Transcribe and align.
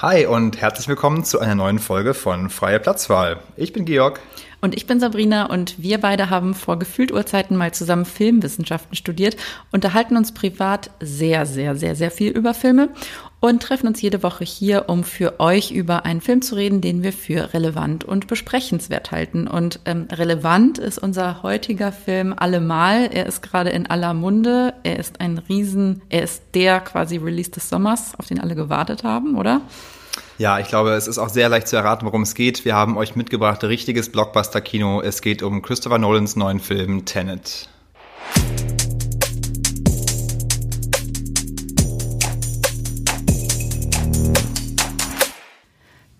Hi 0.00 0.26
und 0.26 0.60
herzlich 0.60 0.86
willkommen 0.86 1.24
zu 1.24 1.40
einer 1.40 1.56
neuen 1.56 1.80
Folge 1.80 2.14
von 2.14 2.50
Freie 2.50 2.78
Platzwahl. 2.78 3.40
Ich 3.56 3.72
bin 3.72 3.84
Georg. 3.84 4.20
Und 4.60 4.76
ich 4.76 4.86
bin 4.86 5.00
Sabrina 5.00 5.46
und 5.46 5.82
wir 5.82 5.98
beide 5.98 6.30
haben 6.30 6.54
vor 6.54 6.78
gefühlt 6.78 7.10
Urzeiten 7.10 7.56
mal 7.56 7.74
zusammen 7.74 8.04
Filmwissenschaften 8.04 8.94
studiert, 8.94 9.36
unterhalten 9.72 10.16
uns 10.16 10.32
privat 10.32 10.90
sehr, 11.00 11.46
sehr, 11.46 11.74
sehr, 11.74 11.96
sehr 11.96 12.12
viel 12.12 12.30
über 12.30 12.54
Filme 12.54 12.90
und 13.40 13.62
treffen 13.62 13.86
uns 13.86 14.00
jede 14.00 14.22
Woche 14.22 14.44
hier, 14.44 14.88
um 14.88 15.04
für 15.04 15.38
euch 15.38 15.70
über 15.70 16.04
einen 16.04 16.20
Film 16.20 16.42
zu 16.42 16.56
reden, 16.56 16.80
den 16.80 17.02
wir 17.02 17.12
für 17.12 17.54
relevant 17.54 18.04
und 18.04 18.26
besprechenswert 18.26 19.12
halten. 19.12 19.46
Und 19.46 19.80
ähm, 19.84 20.08
relevant 20.10 20.78
ist 20.78 20.98
unser 20.98 21.42
heutiger 21.42 21.92
Film 21.92 22.34
allemal. 22.36 23.10
Er 23.12 23.26
ist 23.26 23.42
gerade 23.42 23.70
in 23.70 23.88
aller 23.88 24.14
Munde. 24.14 24.74
Er 24.82 24.98
ist 24.98 25.20
ein 25.20 25.38
Riesen, 25.38 26.02
er 26.08 26.24
ist 26.24 26.42
der 26.54 26.80
quasi 26.80 27.18
Release 27.18 27.50
des 27.50 27.68
Sommers, 27.68 28.14
auf 28.18 28.26
den 28.26 28.40
alle 28.40 28.56
gewartet 28.56 29.04
haben, 29.04 29.36
oder? 29.36 29.60
Ja, 30.38 30.58
ich 30.58 30.68
glaube, 30.68 30.90
es 30.90 31.06
ist 31.06 31.18
auch 31.18 31.28
sehr 31.28 31.48
leicht 31.48 31.68
zu 31.68 31.76
erraten, 31.76 32.06
worum 32.06 32.22
es 32.22 32.34
geht. 32.34 32.64
Wir 32.64 32.74
haben 32.74 32.96
euch 32.96 33.16
mitgebracht 33.16 33.62
richtiges 33.64 34.10
Blockbuster-Kino. 34.10 35.00
Es 35.00 35.20
geht 35.20 35.42
um 35.42 35.62
Christopher 35.62 35.98
Nolans 35.98 36.36
neuen 36.36 36.60
Film 36.60 37.04
Tenet. 37.04 37.68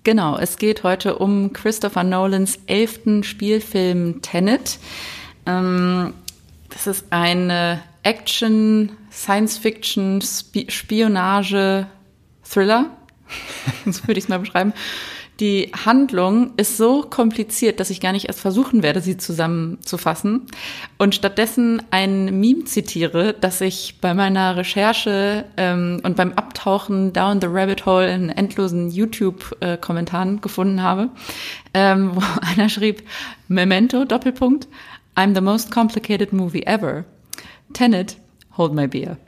Genau, 0.08 0.38
es 0.38 0.56
geht 0.56 0.84
heute 0.84 1.18
um 1.18 1.52
Christopher 1.52 2.02
Nolans 2.02 2.60
elften 2.64 3.24
Spielfilm 3.24 4.22
Tenet. 4.22 4.78
Ähm, 5.44 6.14
das 6.70 6.86
ist 6.86 7.04
eine 7.10 7.82
Action, 8.04 8.92
Science-Fiction, 9.12 10.22
Spionage, 10.22 11.88
Thriller 12.42 12.86
so 13.84 14.06
würde 14.06 14.18
ich 14.18 14.24
es 14.24 14.28
mal 14.28 14.38
beschreiben. 14.38 14.72
Die 15.40 15.70
Handlung 15.84 16.50
ist 16.56 16.76
so 16.76 17.02
kompliziert, 17.02 17.78
dass 17.78 17.90
ich 17.90 18.00
gar 18.00 18.10
nicht 18.10 18.26
erst 18.26 18.40
versuchen 18.40 18.82
werde, 18.82 19.00
sie 19.00 19.16
zusammenzufassen 19.16 20.46
und 20.98 21.14
stattdessen 21.14 21.80
ein 21.92 22.40
Meme 22.40 22.64
zitiere, 22.64 23.36
das 23.40 23.60
ich 23.60 23.98
bei 24.00 24.14
meiner 24.14 24.56
Recherche 24.56 25.44
ähm, 25.56 26.00
und 26.02 26.16
beim 26.16 26.32
Abtauchen 26.32 27.12
down 27.12 27.40
the 27.40 27.46
rabbit 27.48 27.86
hole 27.86 28.12
in 28.12 28.30
endlosen 28.30 28.90
YouTube-Kommentaren 28.90 30.40
gefunden 30.40 30.82
habe, 30.82 31.10
ähm, 31.72 32.16
wo 32.16 32.22
einer 32.40 32.68
schrieb, 32.68 33.04
Memento, 33.46 34.04
Doppelpunkt, 34.04 34.66
I'm 35.14 35.36
the 35.36 35.40
most 35.40 35.70
complicated 35.70 36.32
movie 36.32 36.64
ever. 36.66 37.04
Tenet, 37.74 38.16
hold 38.56 38.74
my 38.74 38.88
beer. 38.88 39.18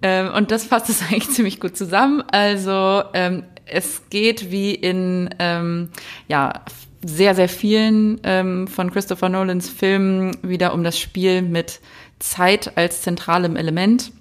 Ähm, 0.00 0.32
und 0.32 0.50
das 0.50 0.64
fasst 0.64 0.90
es 0.90 1.02
eigentlich 1.08 1.30
ziemlich 1.30 1.58
gut 1.58 1.76
zusammen. 1.76 2.22
Also 2.30 3.02
ähm, 3.14 3.44
es 3.66 4.02
geht 4.10 4.50
wie 4.50 4.74
in 4.74 5.30
ähm, 5.38 5.90
ja 6.28 6.64
sehr, 7.04 7.34
sehr 7.34 7.48
vielen 7.48 8.20
ähm, 8.24 8.66
von 8.66 8.90
Christopher 8.90 9.28
Nolans 9.28 9.68
Filmen 9.68 10.36
wieder 10.42 10.72
um 10.72 10.84
das 10.84 10.98
Spiel 10.98 11.42
mit 11.42 11.80
Zeit 12.18 12.76
als 12.76 13.02
zentralem 13.02 13.56
Element. 13.56 14.12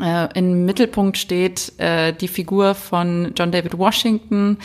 Äh, 0.00 0.38
Im 0.38 0.64
Mittelpunkt 0.64 1.18
steht 1.18 1.72
äh, 1.78 2.12
die 2.12 2.28
Figur 2.28 2.74
von 2.74 3.32
John 3.36 3.52
David 3.52 3.78
Washington, 3.78 4.58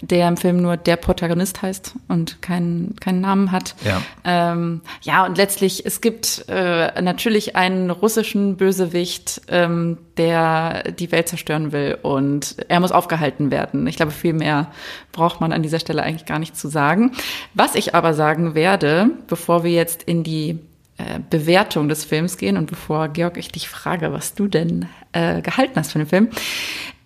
der 0.00 0.28
im 0.28 0.36
Film 0.36 0.60
nur 0.60 0.76
der 0.76 0.96
Protagonist 0.96 1.62
heißt 1.62 1.94
und 2.08 2.42
keinen 2.42 2.96
keinen 2.96 3.20
Namen 3.20 3.52
hat. 3.52 3.74
Ja, 3.84 4.02
ähm, 4.24 4.82
ja 5.02 5.24
und 5.24 5.38
letztlich, 5.38 5.86
es 5.86 6.00
gibt 6.00 6.44
äh, 6.48 7.00
natürlich 7.00 7.56
einen 7.56 7.90
russischen 7.90 8.56
Bösewicht, 8.56 9.42
ähm, 9.48 9.98
der 10.16 10.92
die 10.92 11.10
Welt 11.12 11.28
zerstören 11.28 11.72
will 11.72 11.98
und 12.02 12.56
er 12.68 12.80
muss 12.80 12.92
aufgehalten 12.92 13.50
werden. 13.50 13.86
Ich 13.86 13.96
glaube, 13.96 14.12
viel 14.12 14.34
mehr 14.34 14.70
braucht 15.12 15.40
man 15.40 15.52
an 15.52 15.62
dieser 15.62 15.80
Stelle 15.80 16.02
eigentlich 16.02 16.26
gar 16.26 16.38
nicht 16.38 16.56
zu 16.56 16.68
sagen. 16.68 17.12
Was 17.54 17.74
ich 17.74 17.94
aber 17.94 18.14
sagen 18.14 18.54
werde, 18.54 19.10
bevor 19.28 19.64
wir 19.64 19.72
jetzt 19.72 20.02
in 20.02 20.22
die 20.22 20.58
äh, 21.04 21.20
Bewertung 21.30 21.88
des 21.88 22.04
Films 22.04 22.38
gehen 22.38 22.56
und 22.56 22.66
bevor 22.66 23.08
Georg 23.08 23.36
ich 23.36 23.48
dich 23.52 23.68
frage, 23.68 24.12
was 24.12 24.34
du 24.34 24.46
denn 24.46 24.86
äh, 25.12 25.42
gehalten 25.42 25.74
hast 25.76 25.92
von 25.92 26.00
dem 26.00 26.08
Film, 26.08 26.28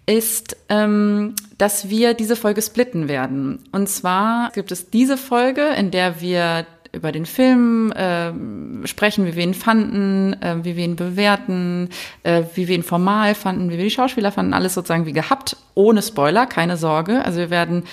ist, 0.07 0.57
ähm, 0.69 1.35
dass 1.59 1.91
wir 1.91 2.15
diese 2.15 2.37
Folge 2.37 2.63
splitten 2.63 3.09
werden. 3.09 3.59
Und 3.73 3.89
zwar 3.89 4.51
gibt 4.53 4.73
es 4.73 4.91
diese 4.91 5.17
Folge, 5.19 5.69
in 5.77 5.91
der 5.91 6.21
wir 6.21 6.67
über 6.93 7.13
den 7.13 7.27
Film 7.27 7.93
äh, 7.93 8.33
sprechen, 8.87 9.27
wie 9.27 9.37
wir 9.37 9.45
ihn 9.45 9.55
fanden, 9.55 10.35
äh, 10.43 10.57
wie 10.63 10.77
wir 10.77 10.85
ihn 10.85 10.97
bewerten, 10.97 11.91
äh, 12.23 12.45
wie 12.55 12.69
wir 12.69 12.75
ihn 12.75 12.83
formal 12.83 13.35
fanden, 13.35 13.71
wie 13.71 13.77
wir 13.77 13.85
die 13.85 13.91
Schauspieler 13.91 14.33
fanden, 14.33 14.55
alles 14.55 14.75
sozusagen 14.75 15.05
wie 15.07 15.13
gehabt, 15.13 15.57
ohne 15.75 16.03
Spoiler, 16.03 16.47
keine 16.47 16.77
Sorge. 16.77 17.25
Also 17.25 17.41
wir 17.41 17.51
werden 17.51 17.85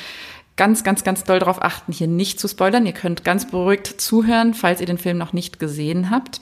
ganz, 0.55 0.83
ganz, 0.83 1.03
ganz 1.03 1.23
doll 1.23 1.39
darauf 1.39 1.61
achten, 1.61 1.91
hier 1.91 2.07
nicht 2.07 2.39
zu 2.39 2.47
spoilern. 2.47 2.85
Ihr 2.85 2.93
könnt 2.93 3.23
ganz 3.23 3.47
beruhigt 3.47 3.87
zuhören, 3.99 4.53
falls 4.53 4.81
ihr 4.81 4.87
den 4.87 4.97
Film 4.97 5.17
noch 5.17 5.33
nicht 5.33 5.59
gesehen 5.59 6.09
habt. 6.09 6.41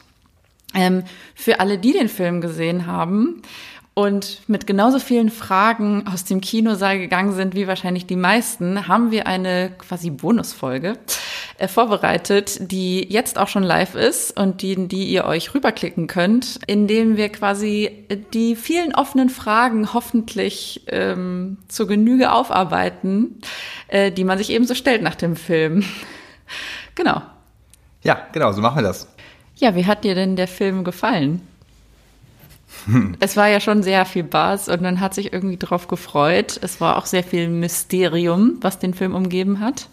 Ähm, 0.75 1.03
für 1.35 1.59
alle, 1.59 1.78
die 1.78 1.94
den 1.94 2.09
Film 2.09 2.41
gesehen 2.41 2.88
haben, 2.88 3.41
und 3.96 4.41
mit 4.47 4.66
genauso 4.66 4.97
vielen 4.97 5.29
Fragen 5.29 6.07
aus 6.07 6.23
dem 6.23 6.41
Kinosaal 6.41 6.97
gegangen 6.97 7.34
sind 7.34 7.56
wie 7.56 7.68
wahrscheinlich 7.68 8.07
die 8.07 8.16
meisten, 8.16 8.88
haben 8.88 9.12
wir 9.12 9.28
eine 9.28 9.72
quasi 9.78 10.09
Bonusfolge 10.09 10.97
äh, 11.58 11.68
vorbereitet, 11.68 12.72
die 12.72 13.08
jetzt 13.12 13.38
auch 13.38 13.47
schon 13.47 13.64
live 13.64 13.96
ist 13.96 14.38
und 14.38 14.62
die, 14.62 14.88
die 14.88 15.06
ihr 15.06 15.25
euch 15.25 15.53
rüberklicken 15.53 16.08
könnt, 16.08 16.59
indem 16.68 17.18
wir 17.18 17.30
quasi 17.30 18.06
die 18.34 18.56
vielen 18.56 18.96
offenen 18.96 19.30
Fragen 19.30 19.94
hoffentlich 19.94 20.84
ähm, 20.88 21.58
zur 21.68 21.88
Genüge 21.88 22.31
aufarbeiten, 22.31 23.41
äh, 23.88 24.12
die 24.12 24.24
man 24.24 24.38
sich 24.38 24.50
eben 24.50 24.66
so 24.66 24.75
stellt 24.75 25.02
nach 25.02 25.16
dem 25.16 25.36
Film. 25.36 25.84
genau. 26.96 27.22
Ja, 28.03 28.28
genau, 28.31 28.52
so 28.52 28.62
machen 28.62 28.78
wir 28.78 28.84
das. 28.84 29.08
Ja, 29.56 29.75
wie 29.75 29.85
hat 29.85 30.03
dir 30.03 30.16
denn 30.16 30.35
der 30.35 30.47
Film 30.47 30.84
gefallen? 30.84 31.41
Es 33.20 33.38
war 33.38 33.47
ja 33.47 33.59
schon 33.59 33.84
sehr 33.84 34.06
viel 34.06 34.24
Bass 34.24 34.68
und 34.68 34.81
man 34.81 35.00
hat 35.00 35.14
sich 35.14 35.31
irgendwie 35.31 35.58
drauf 35.58 35.88
gefreut. 35.88 36.59
Es 36.62 36.81
war 36.81 36.97
auch 36.97 37.06
sehr 37.06 37.24
viel 37.24 37.47
Mysterium, 37.47 38.58
was 38.62 38.80
den 38.80 38.94
Film 38.94 39.16
umgeben 39.16 39.59
hat. 39.59 39.88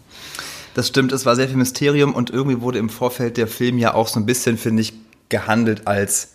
Das 0.73 0.87
stimmt, 0.87 1.11
es 1.11 1.25
war 1.25 1.35
sehr 1.35 1.47
viel 1.47 1.57
Mysterium 1.57 2.15
und 2.15 2.29
irgendwie 2.29 2.61
wurde 2.61 2.79
im 2.79 2.89
Vorfeld 2.89 3.37
der 3.37 3.47
Film 3.47 3.77
ja 3.77 3.93
auch 3.93 4.07
so 4.07 4.19
ein 4.19 4.25
bisschen, 4.25 4.57
finde 4.57 4.81
ich, 4.81 4.93
gehandelt 5.27 5.85
als, 5.85 6.33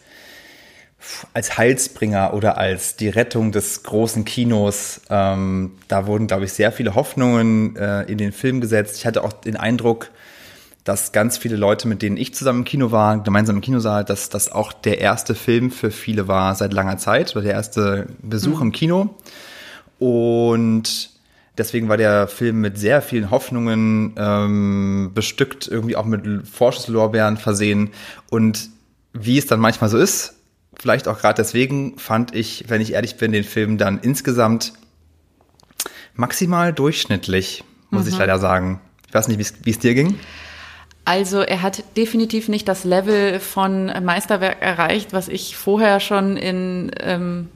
als 1.32 1.56
Heilsbringer 1.56 2.34
oder 2.34 2.58
als 2.58 2.96
die 2.96 3.08
Rettung 3.08 3.52
des 3.52 3.82
großen 3.82 4.24
Kinos. 4.24 5.00
Ähm, 5.08 5.72
da 5.88 6.06
wurden, 6.06 6.26
glaube 6.26 6.44
ich, 6.44 6.52
sehr 6.52 6.70
viele 6.72 6.94
Hoffnungen 6.94 7.76
äh, 7.76 8.02
in 8.02 8.18
den 8.18 8.32
Film 8.32 8.60
gesetzt. 8.60 8.96
Ich 8.96 9.06
hatte 9.06 9.24
auch 9.24 9.32
den 9.32 9.56
Eindruck, 9.56 10.10
dass 10.84 11.12
ganz 11.12 11.38
viele 11.38 11.56
Leute, 11.56 11.88
mit 11.88 12.02
denen 12.02 12.16
ich 12.16 12.34
zusammen 12.34 12.60
im 12.60 12.64
Kino 12.64 12.92
war, 12.92 13.22
gemeinsam 13.22 13.56
im 13.56 13.62
Kinosaal, 13.62 14.04
dass 14.04 14.28
das 14.28 14.52
auch 14.52 14.72
der 14.72 15.00
erste 15.00 15.34
Film 15.34 15.70
für 15.70 15.90
viele 15.90 16.28
war 16.28 16.54
seit 16.54 16.72
langer 16.72 16.98
Zeit, 16.98 17.34
oder 17.34 17.44
der 17.44 17.54
erste 17.54 18.06
Besuch 18.22 18.56
mhm. 18.56 18.66
im 18.66 18.72
Kino. 18.72 19.14
Und 19.98 21.15
deswegen 21.58 21.88
war 21.88 21.96
der 21.96 22.28
Film 22.28 22.60
mit 22.60 22.78
sehr 22.78 23.02
vielen 23.02 23.30
Hoffnungen 23.30 24.14
ähm, 24.16 25.10
bestückt, 25.14 25.68
irgendwie 25.68 25.96
auch 25.96 26.04
mit 26.04 26.46
Vorschusslorbeeren 26.46 27.36
versehen. 27.36 27.90
Und 28.30 28.70
wie 29.12 29.38
es 29.38 29.46
dann 29.46 29.60
manchmal 29.60 29.90
so 29.90 29.98
ist, 29.98 30.34
vielleicht 30.78 31.08
auch 31.08 31.18
gerade 31.18 31.42
deswegen, 31.42 31.98
fand 31.98 32.34
ich, 32.34 32.64
wenn 32.68 32.80
ich 32.80 32.92
ehrlich 32.92 33.16
bin, 33.16 33.32
den 33.32 33.44
Film 33.44 33.78
dann 33.78 33.98
insgesamt 33.98 34.74
maximal 36.14 36.72
durchschnittlich, 36.72 37.64
muss 37.90 38.04
mhm. 38.04 38.12
ich 38.12 38.18
leider 38.18 38.38
sagen. 38.38 38.80
Ich 39.08 39.14
weiß 39.14 39.28
nicht, 39.28 39.54
wie 39.64 39.70
es 39.70 39.78
dir 39.78 39.94
ging. 39.94 40.18
Also 41.04 41.40
er 41.40 41.62
hat 41.62 41.84
definitiv 41.96 42.48
nicht 42.48 42.66
das 42.66 42.82
Level 42.82 43.38
von 43.38 43.86
Meisterwerk 44.04 44.60
erreicht, 44.60 45.12
was 45.12 45.28
ich 45.28 45.56
vorher 45.56 46.00
schon 46.00 46.36
in 46.36 46.90
ähm, 46.98 47.48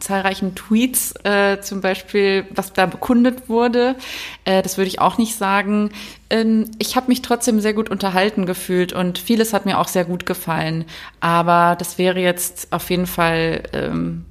zahlreichen 0.00 0.54
Tweets 0.54 1.14
äh, 1.24 1.60
zum 1.60 1.80
Beispiel, 1.80 2.44
was 2.54 2.72
da 2.72 2.86
bekundet 2.86 3.48
wurde. 3.48 3.96
Äh, 4.44 4.62
das 4.62 4.76
würde 4.78 4.88
ich 4.88 5.00
auch 5.00 5.18
nicht 5.18 5.36
sagen. 5.36 5.90
Ähm, 6.30 6.70
ich 6.78 6.96
habe 6.96 7.08
mich 7.08 7.22
trotzdem 7.22 7.60
sehr 7.60 7.74
gut 7.74 7.90
unterhalten 7.90 8.46
gefühlt 8.46 8.92
und 8.92 9.18
vieles 9.18 9.52
hat 9.52 9.66
mir 9.66 9.78
auch 9.78 9.88
sehr 9.88 10.04
gut 10.04 10.26
gefallen. 10.26 10.84
Aber 11.20 11.76
das 11.78 11.98
wäre 11.98 12.20
jetzt 12.20 12.72
auf 12.72 12.90
jeden 12.90 13.06
Fall 13.06 13.62
ähm, 13.72 14.24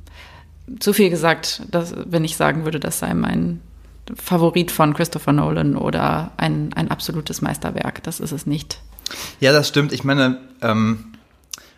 zu 0.80 0.94
viel 0.94 1.10
gesagt, 1.10 1.64
dass, 1.72 1.94
wenn 2.06 2.24
ich 2.24 2.38
sagen 2.38 2.66
würde, 2.66 2.80
das 2.80 3.00
sei 3.00 3.14
mein 3.14 3.62
Favorit 4.16 4.72
von 4.72 4.94
Christopher 4.94 5.32
Nolan 5.32 5.76
oder 5.76 6.32
ein, 6.38 6.74
ein 6.74 6.90
absolutes 6.90 7.42
Meisterwerk. 7.42 8.04
Das 8.04 8.20
ist 8.20 8.32
es 8.32 8.46
nicht. 8.46 8.80
Ja, 9.40 9.52
das 9.52 9.68
stimmt. 9.68 9.94
Ich 9.94 10.04
meine, 10.04 10.40
ähm, 10.62 11.14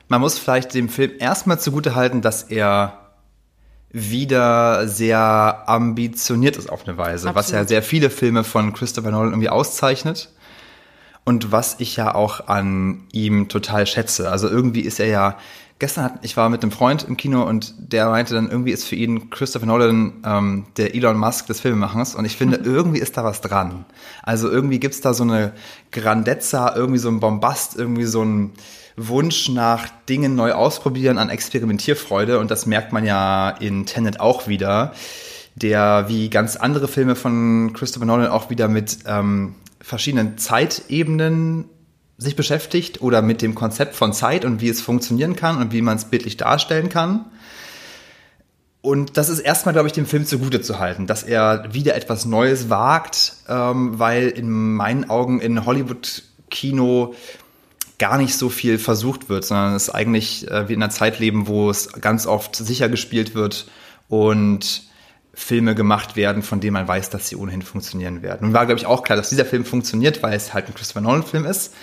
man 0.07 0.21
muss 0.21 0.37
vielleicht 0.37 0.73
dem 0.73 0.89
Film 0.89 1.11
erstmal 1.19 1.59
zugute 1.59 1.95
halten, 1.95 2.21
dass 2.21 2.43
er 2.43 3.02
wieder 3.93 4.87
sehr 4.87 5.63
ambitioniert 5.67 6.57
ist 6.57 6.69
auf 6.69 6.85
eine 6.85 6.97
Weise, 6.97 7.29
Absolut. 7.29 7.35
was 7.35 7.51
ja 7.51 7.65
sehr 7.65 7.83
viele 7.83 8.09
Filme 8.09 8.43
von 8.43 8.73
Christopher 8.73 9.11
Nolan 9.11 9.29
irgendwie 9.29 9.49
auszeichnet. 9.49 10.29
Und 11.25 11.53
was 11.53 11.77
ich 11.79 11.95
ja 11.95 12.13
auch 12.15 12.49
an 12.49 13.03
ihm 13.13 13.47
total 13.47 13.87
schätze. 13.87 14.29
Also 14.29 14.49
irgendwie 14.49 14.81
ist 14.81 14.99
er 14.99 15.07
ja 15.07 15.37
gestern 15.79 16.05
hat, 16.05 16.19
ich 16.21 16.37
war 16.37 16.49
mit 16.49 16.63
einem 16.63 16.71
Freund 16.71 17.03
im 17.03 17.17
Kino 17.17 17.43
und 17.43 17.73
der 17.77 18.09
meinte 18.09 18.33
dann, 18.33 18.49
irgendwie 18.49 18.71
ist 18.71 18.85
für 18.85 18.95
ihn 18.95 19.29
Christopher 19.29 19.65
Nolan 19.65 20.13
ähm, 20.25 20.65
der 20.77 20.95
Elon 20.95 21.17
Musk 21.17 21.47
des 21.47 21.61
Filmemachens 21.61 22.15
und 22.15 22.25
ich 22.25 22.37
finde, 22.37 22.59
mhm. 22.59 22.65
irgendwie 22.65 22.99
ist 22.99 23.17
da 23.17 23.23
was 23.23 23.41
dran. 23.41 23.85
Also 24.21 24.49
irgendwie 24.49 24.79
gibt's 24.79 25.01
da 25.01 25.13
so 25.13 25.23
eine 25.23 25.53
Grandezza, 25.91 26.73
irgendwie 26.75 26.99
so 26.99 27.09
ein 27.09 27.19
Bombast, 27.19 27.77
irgendwie 27.77 28.05
so 28.05 28.23
ein 28.23 28.51
Wunsch 28.95 29.49
nach 29.49 29.87
Dingen 30.07 30.35
neu 30.35 30.53
ausprobieren, 30.53 31.17
an 31.17 31.29
Experimentierfreude 31.29 32.39
und 32.39 32.51
das 32.51 32.65
merkt 32.65 32.93
man 32.93 33.05
ja 33.05 33.49
in 33.49 33.85
Tenet 33.85 34.19
auch 34.19 34.47
wieder, 34.47 34.93
der 35.55 36.05
wie 36.07 36.29
ganz 36.29 36.55
andere 36.55 36.87
Filme 36.87 37.15
von 37.15 37.73
Christopher 37.73 38.05
Nolan 38.05 38.27
auch 38.27 38.49
wieder 38.49 38.67
mit 38.67 38.99
ähm, 39.05 39.55
verschiedenen 39.81 40.37
Zeitebenen 40.37 41.65
sich 42.17 42.35
beschäftigt 42.35 43.01
oder 43.01 43.21
mit 43.21 43.41
dem 43.41 43.55
Konzept 43.55 43.95
von 43.95 44.13
Zeit 44.13 44.45
und 44.45 44.61
wie 44.61 44.69
es 44.69 44.81
funktionieren 44.81 45.35
kann 45.35 45.57
und 45.57 45.73
wie 45.73 45.81
man 45.81 45.97
es 45.97 46.05
bildlich 46.05 46.37
darstellen 46.37 46.89
kann. 46.89 47.25
Und 48.81 49.17
das 49.17 49.29
ist 49.29 49.39
erstmal, 49.39 49.73
glaube 49.73 49.87
ich, 49.87 49.93
dem 49.93 50.05
Film 50.05 50.25
zugute 50.25 50.61
zu 50.61 50.77
halten, 50.77 51.07
dass 51.07 51.23
er 51.23 51.73
wieder 51.73 51.95
etwas 51.95 52.25
Neues 52.25 52.69
wagt, 52.69 53.33
ähm, 53.47 53.97
weil 53.97 54.27
in 54.27 54.49
meinen 54.51 55.09
Augen 55.09 55.39
in 55.39 55.65
Hollywood-Kino 55.65 57.15
gar 58.03 58.17
nicht 58.17 58.35
so 58.35 58.49
viel 58.49 58.79
versucht 58.79 59.29
wird, 59.29 59.45
sondern 59.45 59.75
es 59.75 59.89
eigentlich 59.89 60.51
äh, 60.51 60.67
wie 60.67 60.73
in 60.73 60.83
einer 60.83 60.91
Zeit 60.91 61.19
leben, 61.19 61.47
wo 61.47 61.69
es 61.69 61.93
ganz 61.93 62.27
oft 62.27 62.53
sicher 62.53 62.89
gespielt 62.89 63.33
wird 63.33 63.67
und 64.09 64.83
Filme 65.33 65.73
gemacht 65.73 66.17
werden, 66.17 66.43
von 66.43 66.59
denen 66.59 66.73
man 66.73 66.85
weiß, 66.85 67.11
dass 67.11 67.29
sie 67.29 67.37
ohnehin 67.37 67.61
funktionieren 67.61 68.21
werden. 68.21 68.49
Und 68.49 68.53
war, 68.53 68.65
glaube 68.65 68.77
ich, 68.77 68.87
auch 68.87 69.03
klar, 69.03 69.15
dass 69.15 69.29
dieser 69.29 69.45
Film 69.45 69.63
funktioniert, 69.63 70.21
weil 70.21 70.33
es 70.33 70.53
halt 70.53 70.67
ein 70.67 70.73
Christopher 70.73 70.99
Nolan-Film 70.99 71.45
ist. 71.45 71.75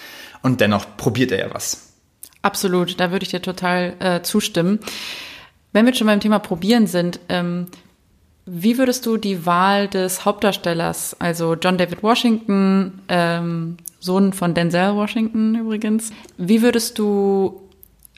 Und 0.42 0.60
dennoch 0.60 0.84
probiert 0.98 1.32
er 1.32 1.38
ja 1.38 1.54
was. 1.54 1.94
Absolut, 2.42 3.00
da 3.00 3.12
würde 3.12 3.22
ich 3.22 3.30
dir 3.30 3.40
total 3.40 3.94
äh, 4.00 4.20
zustimmen. 4.20 4.80
Wenn 5.72 5.86
wir 5.86 5.94
schon 5.94 6.06
beim 6.06 6.20
Thema 6.20 6.38
Probieren 6.38 6.86
sind, 6.86 7.18
ähm, 7.30 7.68
wie 8.52 8.78
würdest 8.78 9.06
du 9.06 9.16
die 9.16 9.46
Wahl 9.46 9.86
des 9.86 10.24
Hauptdarstellers, 10.24 11.14
also 11.20 11.54
John 11.54 11.78
David 11.78 12.02
Washington, 12.02 13.00
ähm, 13.08 13.76
Sohn 14.00 14.32
von 14.32 14.54
Denzel 14.54 14.96
Washington 14.96 15.54
übrigens, 15.54 16.10
wie 16.36 16.60
würdest 16.60 16.98
du, 16.98 17.60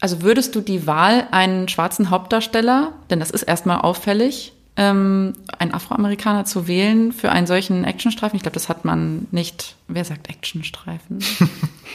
also 0.00 0.22
würdest 0.22 0.54
du 0.54 0.62
die 0.62 0.86
Wahl 0.86 1.28
einen 1.32 1.68
schwarzen 1.68 2.08
Hauptdarsteller, 2.08 2.94
denn 3.10 3.20
das 3.20 3.30
ist 3.30 3.42
erstmal 3.42 3.82
auffällig, 3.82 4.54
ähm, 4.76 5.34
einen 5.58 5.74
Afroamerikaner 5.74 6.44
zu 6.46 6.66
wählen 6.66 7.12
für 7.12 7.30
einen 7.30 7.46
solchen 7.46 7.84
Actionstreifen. 7.84 8.36
Ich 8.36 8.42
glaube, 8.42 8.54
das 8.54 8.68
hat 8.70 8.84
man 8.84 9.26
nicht. 9.30 9.76
Wer 9.86 10.04
sagt 10.04 10.28
Actionstreifen? 10.28 11.18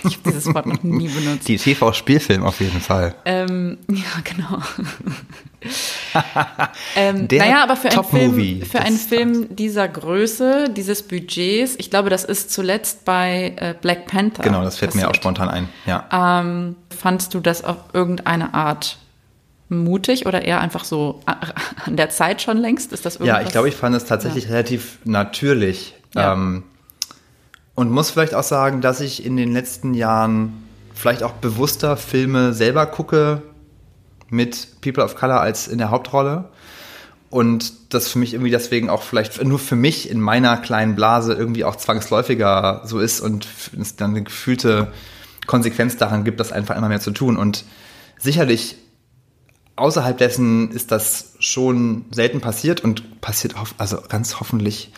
Ich 0.03 0.13
habe 0.17 0.29
dieses 0.29 0.53
Wort 0.53 0.67
noch 0.67 0.83
nie 0.83 1.07
benutzt. 1.07 1.47
Die 1.47 1.57
TV-Spielfilm 1.57 2.43
auf 2.43 2.59
jeden 2.59 2.81
Fall. 2.81 3.15
Ähm, 3.25 3.79
ja, 3.89 4.03
genau. 4.23 4.61
ähm, 6.95 7.27
naja, 7.31 7.63
aber 7.63 7.75
für 7.75 7.89
einen 7.89 8.03
Film, 8.03 8.61
für 8.61 8.79
einen 8.79 8.97
Film 8.97 9.55
dieser 9.55 9.87
Größe, 9.87 10.69
dieses 10.69 11.01
Budgets, 11.01 11.75
ich 11.79 11.89
glaube, 11.89 12.11
das 12.11 12.25
ist 12.25 12.51
zuletzt 12.51 13.05
bei 13.05 13.55
äh, 13.57 13.73
Black 13.81 14.05
Panther. 14.05 14.43
Genau, 14.43 14.63
das 14.63 14.77
fällt 14.77 14.91
passiert. 14.91 15.07
mir 15.07 15.09
auch 15.09 15.15
spontan 15.15 15.49
ein. 15.49 15.69
Ja. 15.87 16.05
Ähm, 16.11 16.75
fandst 16.95 17.33
du 17.33 17.39
das 17.39 17.63
auf 17.63 17.77
irgendeine 17.93 18.53
Art 18.53 18.99
mutig 19.69 20.25
oder 20.25 20.43
eher 20.43 20.61
einfach 20.61 20.85
so 20.85 21.21
an 21.85 21.97
der 21.97 22.09
Zeit 22.09 22.41
schon 22.41 22.57
längst? 22.57 22.93
Ist 22.93 23.05
das 23.05 23.15
irgendwas? 23.15 23.41
Ja, 23.41 23.45
ich 23.45 23.51
glaube, 23.51 23.69
ich 23.69 23.75
fand 23.75 23.95
es 23.95 24.05
tatsächlich 24.05 24.45
ja. 24.45 24.51
relativ 24.51 24.99
natürlich. 25.03 25.95
Ja. 26.15 26.33
Ähm, 26.33 26.63
und 27.75 27.91
muss 27.91 28.09
vielleicht 28.09 28.33
auch 28.33 28.43
sagen, 28.43 28.81
dass 28.81 29.01
ich 29.01 29.23
in 29.23 29.37
den 29.37 29.53
letzten 29.53 29.93
Jahren 29.93 30.63
vielleicht 30.95 31.21
auch 31.21 31.33
bewusster 31.33 31.95
Filme 31.95 32.53
selber 32.53 32.87
gucke 32.87 33.43
mit 34.29 34.81
People 34.81 35.03
of 35.03 35.15
Color 35.15 35.41
als 35.41 35.67
in 35.67 35.77
der 35.77 35.91
Hauptrolle. 35.91 36.45
Und 37.29 37.93
das 37.93 38.07
für 38.07 38.19
mich 38.19 38.33
irgendwie 38.33 38.51
deswegen 38.51 38.89
auch 38.89 39.03
vielleicht 39.03 39.43
nur 39.43 39.59
für 39.59 39.75
mich 39.75 40.09
in 40.09 40.21
meiner 40.21 40.57
kleinen 40.57 40.95
Blase 40.95 41.33
irgendwie 41.33 41.65
auch 41.65 41.75
zwangsläufiger 41.75 42.81
so 42.85 42.99
ist 42.99 43.19
und 43.19 43.47
es 43.79 43.95
dann 43.97 44.11
eine 44.11 44.23
gefühlte 44.23 44.93
Konsequenz 45.45 45.97
daran 45.97 46.23
gibt, 46.23 46.39
das 46.39 46.51
einfach 46.51 46.75
immer 46.75 46.87
mehr 46.89 47.01
zu 47.01 47.11
tun. 47.11 47.37
Und 47.37 47.65
sicherlich 48.17 48.77
außerhalb 49.77 50.17
dessen 50.17 50.71
ist 50.71 50.91
das 50.91 51.35
schon 51.39 52.05
selten 52.11 52.41
passiert 52.41 52.83
und 52.83 53.21
passiert 53.21 53.55
also 53.77 53.99
ganz 54.09 54.39
hoffentlich 54.39 54.91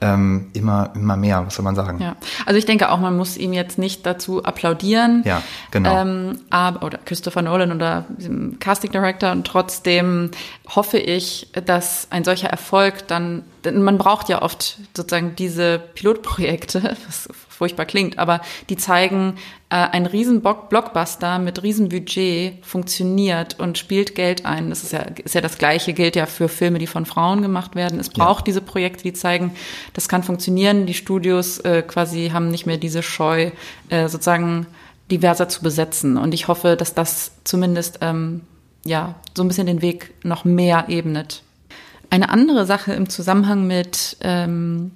ähm, 0.00 0.50
immer, 0.52 0.92
immer 0.94 1.16
mehr, 1.16 1.46
was 1.46 1.54
soll 1.54 1.64
man 1.64 1.74
sagen? 1.74 2.00
Ja, 2.00 2.16
also 2.44 2.58
ich 2.58 2.66
denke 2.66 2.90
auch, 2.90 2.98
man 2.98 3.16
muss 3.16 3.36
ihm 3.36 3.52
jetzt 3.52 3.78
nicht 3.78 4.04
dazu 4.04 4.44
applaudieren. 4.44 5.22
Ja, 5.24 5.42
genau. 5.70 6.02
Ähm, 6.02 6.40
aber, 6.50 6.84
oder 6.84 6.98
Christopher 6.98 7.42
Nolan 7.42 7.72
oder 7.72 8.04
Casting 8.60 8.92
Director 8.92 9.32
und 9.32 9.46
trotzdem 9.46 10.30
hoffe 10.68 10.98
ich, 10.98 11.48
dass 11.64 12.08
ein 12.10 12.24
solcher 12.24 12.48
Erfolg 12.48 13.08
dann, 13.08 13.44
denn 13.64 13.82
man 13.82 13.96
braucht 13.96 14.28
ja 14.28 14.42
oft 14.42 14.78
sozusagen 14.94 15.34
diese 15.34 15.78
Pilotprojekte, 15.78 16.96
was 17.06 17.28
furchtbar 17.56 17.86
klingt, 17.86 18.18
aber 18.18 18.40
die 18.68 18.76
zeigen, 18.76 19.36
äh, 19.68 19.76
ein 19.76 20.06
riesen 20.06 20.42
Blockbuster 20.42 21.38
mit 21.38 21.62
riesen 21.62 21.88
Budget 21.88 22.64
funktioniert 22.64 23.58
und 23.58 23.78
spielt 23.78 24.14
Geld 24.14 24.44
ein. 24.44 24.70
Das 24.70 24.84
ist 24.84 24.92
ja, 24.92 25.00
ist 25.00 25.34
ja 25.34 25.40
das 25.40 25.58
Gleiche, 25.58 25.92
gilt 25.92 26.14
ja 26.14 26.26
für 26.26 26.48
Filme, 26.48 26.78
die 26.78 26.86
von 26.86 27.06
Frauen 27.06 27.42
gemacht 27.42 27.74
werden. 27.74 27.98
Es 27.98 28.10
braucht 28.10 28.40
ja. 28.40 28.44
diese 28.44 28.60
Projekte, 28.60 29.02
die 29.02 29.12
zeigen, 29.12 29.52
das 29.94 30.08
kann 30.08 30.22
funktionieren. 30.22 30.86
Die 30.86 30.94
Studios 30.94 31.58
äh, 31.60 31.82
quasi 31.82 32.30
haben 32.32 32.48
nicht 32.48 32.66
mehr 32.66 32.76
diese 32.76 33.02
Scheu, 33.02 33.50
äh, 33.88 34.08
sozusagen 34.08 34.66
diverser 35.10 35.48
zu 35.48 35.62
besetzen. 35.62 36.16
Und 36.16 36.34
ich 36.34 36.48
hoffe, 36.48 36.76
dass 36.76 36.94
das 36.94 37.32
zumindest 37.44 37.98
ähm, 38.02 38.42
ja 38.84 39.14
so 39.34 39.42
ein 39.42 39.48
bisschen 39.48 39.66
den 39.66 39.82
Weg 39.82 40.14
noch 40.24 40.44
mehr 40.44 40.84
ebnet. 40.88 41.42
Eine 42.10 42.28
andere 42.28 42.66
Sache 42.66 42.92
im 42.92 43.08
Zusammenhang 43.08 43.66
mit 43.66 44.16
ähm, 44.20 44.92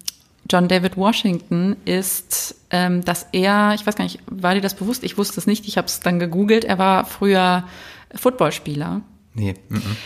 John 0.50 0.68
David 0.68 0.96
Washington 0.96 1.76
ist, 1.84 2.56
ähm, 2.70 3.04
dass 3.04 3.28
er, 3.32 3.72
ich 3.74 3.86
weiß 3.86 3.94
gar 3.94 4.04
nicht, 4.04 4.18
war 4.26 4.54
dir 4.54 4.60
das 4.60 4.74
bewusst? 4.74 5.04
Ich 5.04 5.16
wusste 5.16 5.38
es 5.38 5.46
nicht, 5.46 5.68
ich 5.68 5.78
habe 5.78 5.86
es 5.86 6.00
dann 6.00 6.18
gegoogelt. 6.18 6.64
Er 6.64 6.78
war 6.78 7.04
früher 7.04 7.64
Footballspieler. 8.14 9.02
Nee. 9.34 9.54
Mm 9.68 9.76
-mm. 9.76 9.96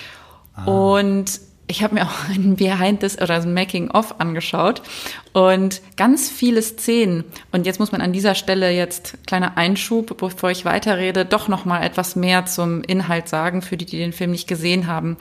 Ah. 0.54 0.64
Und 0.64 1.40
ich 1.74 1.82
habe 1.82 1.94
mir 1.94 2.04
auch 2.04 2.28
ein 2.28 2.56
Behind 2.56 3.00
this 3.00 3.20
oder 3.20 3.34
ein 3.34 3.52
Making 3.52 3.90
of 3.90 4.20
angeschaut 4.20 4.82
und 5.32 5.82
ganz 5.96 6.30
viele 6.30 6.62
Szenen. 6.62 7.24
Und 7.50 7.66
jetzt 7.66 7.80
muss 7.80 7.90
man 7.90 8.00
an 8.00 8.12
dieser 8.12 8.36
Stelle 8.36 8.70
jetzt 8.70 9.18
kleiner 9.26 9.56
Einschub, 9.56 10.16
bevor 10.16 10.50
ich 10.50 10.64
weiterrede, 10.64 11.24
doch 11.24 11.48
noch 11.48 11.64
mal 11.64 11.82
etwas 11.82 12.14
mehr 12.14 12.46
zum 12.46 12.82
Inhalt 12.82 13.28
sagen 13.28 13.60
für 13.60 13.76
die, 13.76 13.86
die 13.86 13.98
den 13.98 14.12
Film 14.12 14.30
nicht 14.30 14.46
gesehen 14.46 14.86
haben. 14.86 15.16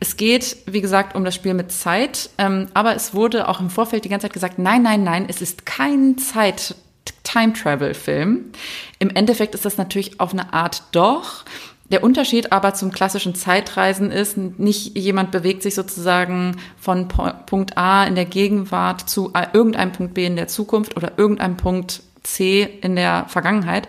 Es 0.00 0.16
geht, 0.16 0.56
wie 0.66 0.80
gesagt, 0.80 1.14
um 1.14 1.24
das 1.24 1.34
Spiel 1.34 1.54
mit 1.54 1.70
Zeit, 1.70 2.30
ähm, 2.38 2.66
aber 2.74 2.96
es 2.96 3.14
wurde 3.14 3.48
auch 3.48 3.60
im 3.60 3.70
Vorfeld 3.70 4.04
die 4.04 4.08
ganze 4.08 4.24
Zeit 4.24 4.34
gesagt, 4.34 4.58
nein, 4.58 4.82
nein, 4.82 5.04
nein, 5.04 5.26
es 5.28 5.40
ist 5.40 5.64
kein 5.64 6.18
Zeit 6.18 6.74
Time 7.22 7.52
Travel 7.52 7.94
Film. 7.94 8.52
Im 8.98 9.10
Endeffekt 9.10 9.54
ist 9.54 9.64
das 9.64 9.76
natürlich 9.76 10.20
auf 10.20 10.32
eine 10.32 10.52
Art 10.52 10.82
doch. 10.92 11.44
Der 11.90 12.02
Unterschied 12.02 12.50
aber 12.50 12.74
zum 12.74 12.90
klassischen 12.92 13.34
Zeitreisen 13.34 14.10
ist, 14.10 14.36
nicht 14.36 14.96
jemand 14.96 15.30
bewegt 15.30 15.62
sich 15.62 15.74
sozusagen 15.74 16.56
von 16.78 17.08
Punkt 17.08 17.76
A 17.76 18.04
in 18.04 18.14
der 18.14 18.24
Gegenwart 18.24 19.08
zu 19.08 19.32
irgendeinem 19.52 19.92
Punkt 19.92 20.14
B 20.14 20.24
in 20.24 20.36
der 20.36 20.48
Zukunft 20.48 20.96
oder 20.96 21.12
irgendeinem 21.18 21.56
Punkt 21.56 22.02
C 22.22 22.62
in 22.80 22.96
der 22.96 23.26
Vergangenheit, 23.28 23.86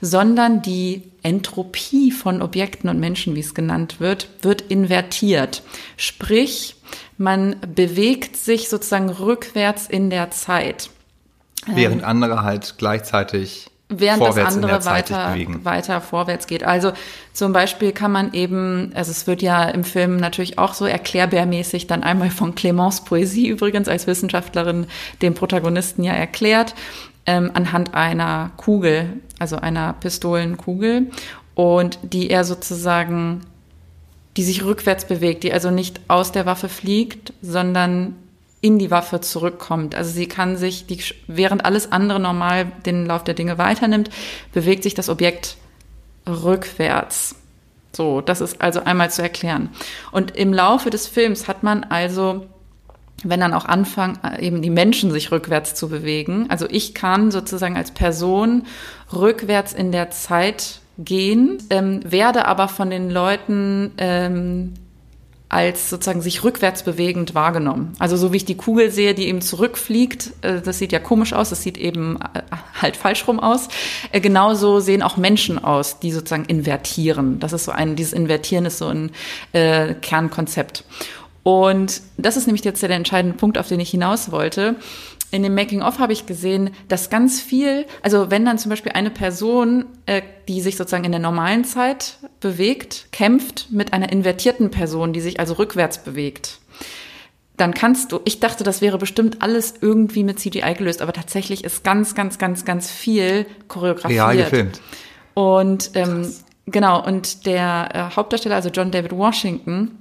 sondern 0.00 0.62
die 0.62 1.10
Entropie 1.22 2.12
von 2.12 2.40
Objekten 2.40 2.88
und 2.88 3.00
Menschen, 3.00 3.34
wie 3.34 3.40
es 3.40 3.54
genannt 3.54 3.98
wird, 3.98 4.28
wird 4.42 4.60
invertiert. 4.60 5.62
Sprich, 5.96 6.76
man 7.18 7.56
bewegt 7.74 8.36
sich 8.36 8.68
sozusagen 8.68 9.08
rückwärts 9.08 9.86
in 9.88 10.10
der 10.10 10.30
Zeit. 10.30 10.90
Während 11.66 12.04
andere 12.04 12.42
halt 12.42 12.74
gleichzeitig 12.76 13.70
während 13.88 14.22
das 14.22 14.38
andere 14.38 14.84
weiter, 14.84 15.36
weiter 15.62 16.00
vorwärts 16.00 16.46
geht. 16.46 16.64
Also 16.64 16.92
zum 17.32 17.52
Beispiel 17.52 17.92
kann 17.92 18.12
man 18.12 18.32
eben, 18.32 18.92
also 18.94 19.10
es 19.10 19.26
wird 19.26 19.42
ja 19.42 19.64
im 19.64 19.84
Film 19.84 20.16
natürlich 20.16 20.58
auch 20.58 20.74
so 20.74 20.86
erklärbärmäßig 20.86 21.86
dann 21.86 22.02
einmal 22.02 22.30
von 22.30 22.54
Clémence 22.54 23.04
Poesie 23.04 23.48
übrigens 23.48 23.88
als 23.88 24.06
Wissenschaftlerin 24.06 24.86
dem 25.22 25.34
Protagonisten 25.34 26.02
ja 26.02 26.12
erklärt, 26.12 26.74
ähm, 27.26 27.50
anhand 27.54 27.94
einer 27.94 28.50
Kugel, 28.56 29.20
also 29.38 29.56
einer 29.56 29.92
Pistolenkugel 29.94 31.10
und 31.54 31.98
die 32.02 32.30
er 32.30 32.44
sozusagen 32.44 33.42
die 34.36 34.42
sich 34.42 34.64
rückwärts 34.64 35.04
bewegt, 35.04 35.44
die 35.44 35.52
also 35.52 35.70
nicht 35.70 36.00
aus 36.08 36.32
der 36.32 36.44
Waffe 36.46 36.68
fliegt, 36.68 37.32
sondern 37.40 38.16
in 38.64 38.78
die 38.78 38.90
Waffe 38.90 39.20
zurückkommt. 39.20 39.94
Also 39.94 40.10
sie 40.10 40.26
kann 40.26 40.56
sich, 40.56 40.86
die, 40.86 40.98
während 41.26 41.66
alles 41.66 41.92
andere 41.92 42.18
normal 42.18 42.72
den 42.86 43.04
Lauf 43.04 43.22
der 43.22 43.34
Dinge 43.34 43.58
weiternimmt, 43.58 44.08
bewegt 44.54 44.84
sich 44.84 44.94
das 44.94 45.10
Objekt 45.10 45.58
rückwärts. 46.26 47.36
So, 47.92 48.22
das 48.22 48.40
ist 48.40 48.62
also 48.62 48.82
einmal 48.82 49.10
zu 49.10 49.20
erklären. 49.20 49.68
Und 50.12 50.34
im 50.34 50.54
Laufe 50.54 50.88
des 50.88 51.06
Films 51.06 51.46
hat 51.46 51.62
man 51.62 51.84
also, 51.84 52.46
wenn 53.22 53.38
dann 53.38 53.52
auch 53.52 53.66
anfangen, 53.66 54.18
eben 54.38 54.62
die 54.62 54.70
Menschen 54.70 55.10
sich 55.10 55.30
rückwärts 55.30 55.74
zu 55.74 55.90
bewegen. 55.90 56.46
Also 56.48 56.66
ich 56.70 56.94
kann 56.94 57.30
sozusagen 57.30 57.76
als 57.76 57.90
Person 57.90 58.62
rückwärts 59.12 59.74
in 59.74 59.92
der 59.92 60.10
Zeit 60.10 60.80
gehen, 60.96 61.58
ähm, 61.68 62.00
werde 62.02 62.46
aber 62.46 62.68
von 62.68 62.88
den 62.88 63.10
Leuten 63.10 63.92
ähm, 63.98 64.72
als 65.54 65.88
sozusagen 65.88 66.20
sich 66.20 66.42
rückwärts 66.42 66.82
bewegend 66.82 67.36
wahrgenommen. 67.36 67.92
Also 68.00 68.16
so 68.16 68.32
wie 68.32 68.38
ich 68.38 68.44
die 68.44 68.56
Kugel 68.56 68.90
sehe, 68.90 69.14
die 69.14 69.28
eben 69.28 69.40
zurückfliegt, 69.40 70.32
äh, 70.42 70.60
das 70.60 70.80
sieht 70.80 70.90
ja 70.90 70.98
komisch 70.98 71.32
aus, 71.32 71.50
das 71.50 71.62
sieht 71.62 71.78
eben 71.78 72.18
äh, 72.34 72.40
halt 72.82 72.96
falsch 72.96 73.28
rum 73.28 73.38
aus. 73.38 73.68
Äh, 74.10 74.20
genauso 74.20 74.80
sehen 74.80 75.00
auch 75.00 75.16
Menschen 75.16 75.62
aus, 75.62 76.00
die 76.00 76.10
sozusagen 76.10 76.46
invertieren. 76.46 77.38
Das 77.38 77.52
ist 77.52 77.66
so 77.66 77.70
ein, 77.70 77.94
dieses 77.94 78.12
Invertieren 78.12 78.66
ist 78.66 78.78
so 78.78 78.88
ein 78.88 79.12
äh, 79.52 79.94
Kernkonzept. 79.94 80.82
Und 81.44 82.02
das 82.16 82.36
ist 82.36 82.46
nämlich 82.46 82.64
jetzt 82.64 82.82
der 82.82 82.90
entscheidende 82.90 83.36
Punkt, 83.36 83.56
auf 83.56 83.68
den 83.68 83.78
ich 83.78 83.90
hinaus 83.90 84.32
wollte 84.32 84.74
in 85.34 85.42
dem 85.42 85.54
Making-of 85.56 85.98
habe 85.98 86.12
ich 86.12 86.26
gesehen, 86.26 86.70
dass 86.86 87.10
ganz 87.10 87.40
viel, 87.40 87.86
also 88.02 88.30
wenn 88.30 88.44
dann 88.44 88.56
zum 88.56 88.70
Beispiel 88.70 88.92
eine 88.92 89.10
Person, 89.10 89.86
äh, 90.06 90.22
die 90.46 90.60
sich 90.60 90.76
sozusagen 90.76 91.02
in 91.02 91.10
der 91.10 91.20
normalen 91.20 91.64
Zeit 91.64 92.18
bewegt, 92.38 93.08
kämpft 93.10 93.66
mit 93.72 93.92
einer 93.92 94.12
invertierten 94.12 94.70
Person, 94.70 95.12
die 95.12 95.20
sich 95.20 95.40
also 95.40 95.54
rückwärts 95.54 95.98
bewegt, 95.98 96.60
dann 97.56 97.74
kannst 97.74 98.12
du, 98.12 98.20
ich 98.24 98.38
dachte, 98.38 98.62
das 98.62 98.80
wäre 98.80 98.96
bestimmt 98.96 99.42
alles 99.42 99.74
irgendwie 99.80 100.22
mit 100.22 100.38
CGI 100.38 100.74
gelöst, 100.78 101.02
aber 101.02 101.12
tatsächlich 101.12 101.64
ist 101.64 101.82
ganz, 101.82 102.14
ganz, 102.14 102.38
ganz, 102.38 102.64
ganz 102.64 102.92
viel 102.92 103.44
choreografiert. 103.66 104.20
Real 104.20 104.36
gefilmt. 104.36 104.80
Und 105.34 105.90
ähm, 105.94 106.32
genau, 106.66 107.04
und 107.04 107.44
der 107.46 107.88
äh, 107.92 108.16
Hauptdarsteller, 108.16 108.54
also 108.54 108.68
John 108.68 108.92
David 108.92 109.10
Washington, 109.10 109.98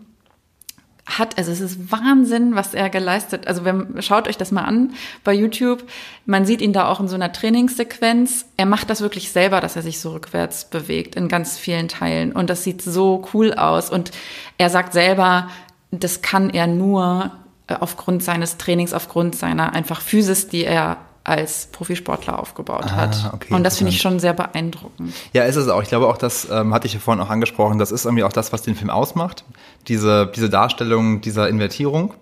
hat, 1.06 1.38
also 1.38 1.52
es 1.52 1.60
ist 1.60 1.92
Wahnsinn, 1.92 2.56
was 2.56 2.74
er 2.74 2.90
geleistet. 2.90 3.48
Also 3.48 3.66
wenn, 3.66 4.02
schaut 4.02 4.28
euch 4.28 4.38
das 4.38 4.52
mal 4.52 4.64
an 4.64 4.94
bei 5.24 5.34
YouTube. 5.34 5.84
Man 6.26 6.46
sieht 6.46 6.62
ihn 6.62 6.72
da 6.72 6.88
auch 6.88 7.00
in 7.00 7.10
so 7.10 7.16
einer 7.16 7.34
Trainingssequenz. 7.34 8.46
Er 8.56 8.66
macht 8.66 8.90
das 8.90 9.02
wirklich 9.02 9.32
selber, 9.32 9.60
dass 9.60 9.76
er 9.76 9.82
sich 9.82 10.00
so 10.00 10.12
rückwärts 10.12 10.66
bewegt 10.66 11.16
in 11.16 11.28
ganz 11.28 11.58
vielen 11.58 11.90
Teilen. 11.90 12.32
Und 12.32 12.50
das 12.50 12.64
sieht 12.64 12.82
so 12.82 13.28
cool 13.34 13.54
aus. 13.54 13.90
Und 13.90 14.12
er 14.58 14.70
sagt 14.70 14.94
selber, 14.94 15.50
das 15.92 16.22
kann 16.22 16.50
er 16.50 16.68
nur 16.68 17.32
äh, 17.68 17.76
aufgrund 17.80 18.24
seines 18.24 18.58
Trainings, 18.58 18.94
aufgrund 18.94 19.36
seiner 19.36 19.74
einfach 19.74 20.00
Physis, 20.00 20.48
die 20.48 20.64
er 20.64 20.98
als 21.24 21.68
Profisportler 21.68 22.38
aufgebaut 22.39 22.86
ah, 22.88 22.96
hat. 22.96 23.32
Okay, 23.34 23.53
und 23.53 23.63
das 23.63 23.77
finde 23.77 23.92
ich 23.92 24.01
schon 24.01 24.20
sehr 24.20 24.34
beeindruckend. 24.34 25.13
Ja, 25.32 25.44
ist 25.44 25.56
es 25.56 25.68
auch. 25.70 25.82
Ich 25.82 25.88
glaube 25.88 26.08
auch, 26.08 26.18
das 26.18 26.50
ähm, 26.51 26.74
hatte 26.74 26.88
ich 26.88 26.94
ja 26.94 27.00
vorhin 27.00 27.24
auch 27.24 27.30
angesprochen, 27.30 27.77
das 27.77 27.92
ist 27.92 28.06
irgendwie 28.06 28.24
auch 28.24 28.34
das, 28.34 28.51
was 28.51 28.62
den 28.62 28.75
Film 28.75 28.89
ausmacht. 28.89 29.46
Diese, 29.88 30.32
diese 30.36 30.50
Darstellung 30.50 31.22
dieser 31.22 31.48
Invertierung. 31.48 32.13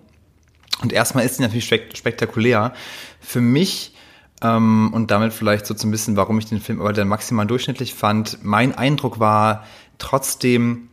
Und 0.82 0.92
erstmal 0.92 1.24
ist 1.24 1.36
sie 1.36 1.42
natürlich 1.42 1.66
spektakulär. 1.66 2.72
Für 3.20 3.40
mich, 3.40 3.94
ähm, 4.40 4.90
und 4.92 5.10
damit 5.10 5.32
vielleicht 5.32 5.66
so 5.66 5.74
ein 5.74 5.90
bisschen, 5.90 6.16
warum 6.16 6.38
ich 6.38 6.46
den 6.46 6.60
Film 6.60 6.80
aber 6.80 6.92
dann 6.92 7.08
maximal 7.08 7.46
durchschnittlich 7.46 7.94
fand, 7.94 8.38
mein 8.42 8.74
Eindruck 8.74 9.18
war 9.18 9.64
trotzdem, 9.98 10.88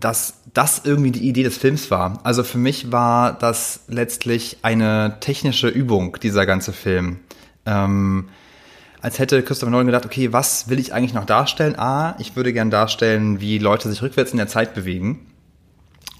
dass 0.00 0.40
das 0.52 0.82
irgendwie 0.84 1.10
die 1.10 1.28
Idee 1.28 1.42
des 1.42 1.58
Films 1.58 1.90
war. 1.90 2.20
Also 2.24 2.44
für 2.44 2.58
mich 2.58 2.92
war 2.92 3.32
das 3.32 3.80
letztlich 3.88 4.58
eine 4.62 5.18
technische 5.20 5.68
Übung, 5.68 6.16
dieser 6.22 6.46
ganze 6.46 6.72
Film. 6.72 7.20
Ähm, 7.66 8.28
als 9.00 9.18
hätte 9.18 9.42
Christopher 9.42 9.70
Nolan 9.70 9.86
gedacht, 9.86 10.06
okay, 10.06 10.32
was 10.32 10.68
will 10.68 10.78
ich 10.78 10.94
eigentlich 10.94 11.12
noch 11.12 11.26
darstellen? 11.26 11.78
A, 11.78 12.16
ich 12.18 12.36
würde 12.36 12.52
gern 12.52 12.70
darstellen, 12.70 13.40
wie 13.40 13.58
Leute 13.58 13.90
sich 13.90 14.00
rückwärts 14.00 14.32
in 14.32 14.38
der 14.38 14.48
Zeit 14.48 14.74
bewegen. 14.74 15.26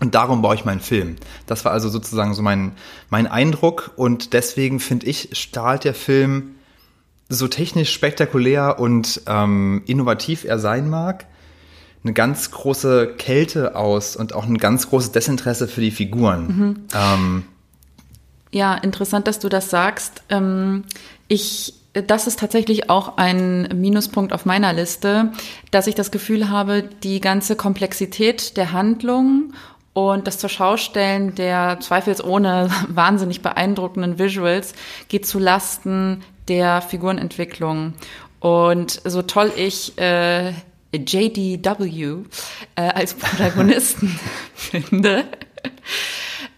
Und 0.01 0.15
darum 0.15 0.43
baue 0.43 0.55
ich 0.55 0.65
meinen 0.65 0.81
Film. 0.81 1.17
Das 1.47 1.65
war 1.65 1.73
also 1.73 1.89
sozusagen 1.89 2.35
so 2.35 2.43
mein, 2.43 2.73
mein 3.09 3.27
Eindruck. 3.27 3.93
Und 3.97 4.33
deswegen 4.33 4.81
finde 4.81 5.07
ich, 5.07 5.31
strahlt 5.33 5.85
der 5.85 5.95
Film 5.95 6.57
so 7.29 7.49
technisch 7.49 7.93
spektakulär 7.93 8.79
und 8.79 9.23
ähm, 9.27 9.83
innovativ 9.87 10.45
er 10.45 10.59
sein 10.59 10.91
mag, 10.91 11.27
eine 12.05 12.13
ganz 12.13 12.51
große 12.51 13.15
Kälte 13.19 13.77
aus 13.77 14.15
und 14.15 14.35
auch 14.35 14.47
ein 14.47 14.59
ganz 14.59 14.89
großes 14.91 15.13
Desinteresse 15.13 15.67
für 15.67 15.81
die 15.81 15.91
Figuren. 15.91 16.47
Mhm. 16.47 16.85
Ähm, 16.95 17.45
ja, 18.53 18.75
interessant, 18.75 19.27
dass 19.27 19.41
du 19.41 19.49
das 19.49 19.71
sagst. 19.71 20.23
Ähm, 20.29 20.85
ich 21.29 21.75
das 21.95 22.27
ist 22.27 22.41
tatsächlich 22.41 22.91
auch 22.91 23.19
ein 23.19 23.69
Minuspunkt 23.73 24.33
auf 24.33 24.45
meiner 24.47 24.73
Liste, 24.73 25.31
dass 25.71 25.87
ich 25.87 25.95
das 25.95 26.11
Gefühl 26.11 26.51
habe, 26.51 26.83
die 27.05 27.21
ganze 27.21 27.55
Komplexität 27.55 28.57
der 28.57 28.73
Handlung 28.73 29.53
und 29.93 30.27
das 30.27 30.39
Zurschaustellen 30.39 31.37
der 31.37 31.79
zweifelsohne 31.81 32.69
wahnsinnig 32.89 33.43
beeindruckenden 33.43 34.19
Visuals 34.19 34.75
geht 35.09 35.25
zu 35.25 35.39
Lasten 35.39 36.25
der 36.49 36.83
Figurenentwicklung. 36.83 37.95
Und 38.41 39.01
so 39.05 39.23
toll 39.23 39.53
ich 39.57 39.97
äh, 39.97 40.53
JDW 40.97 42.25
äh, 42.77 42.83
als 42.83 43.15
Protagonisten 43.15 44.19
finde. 44.55 45.25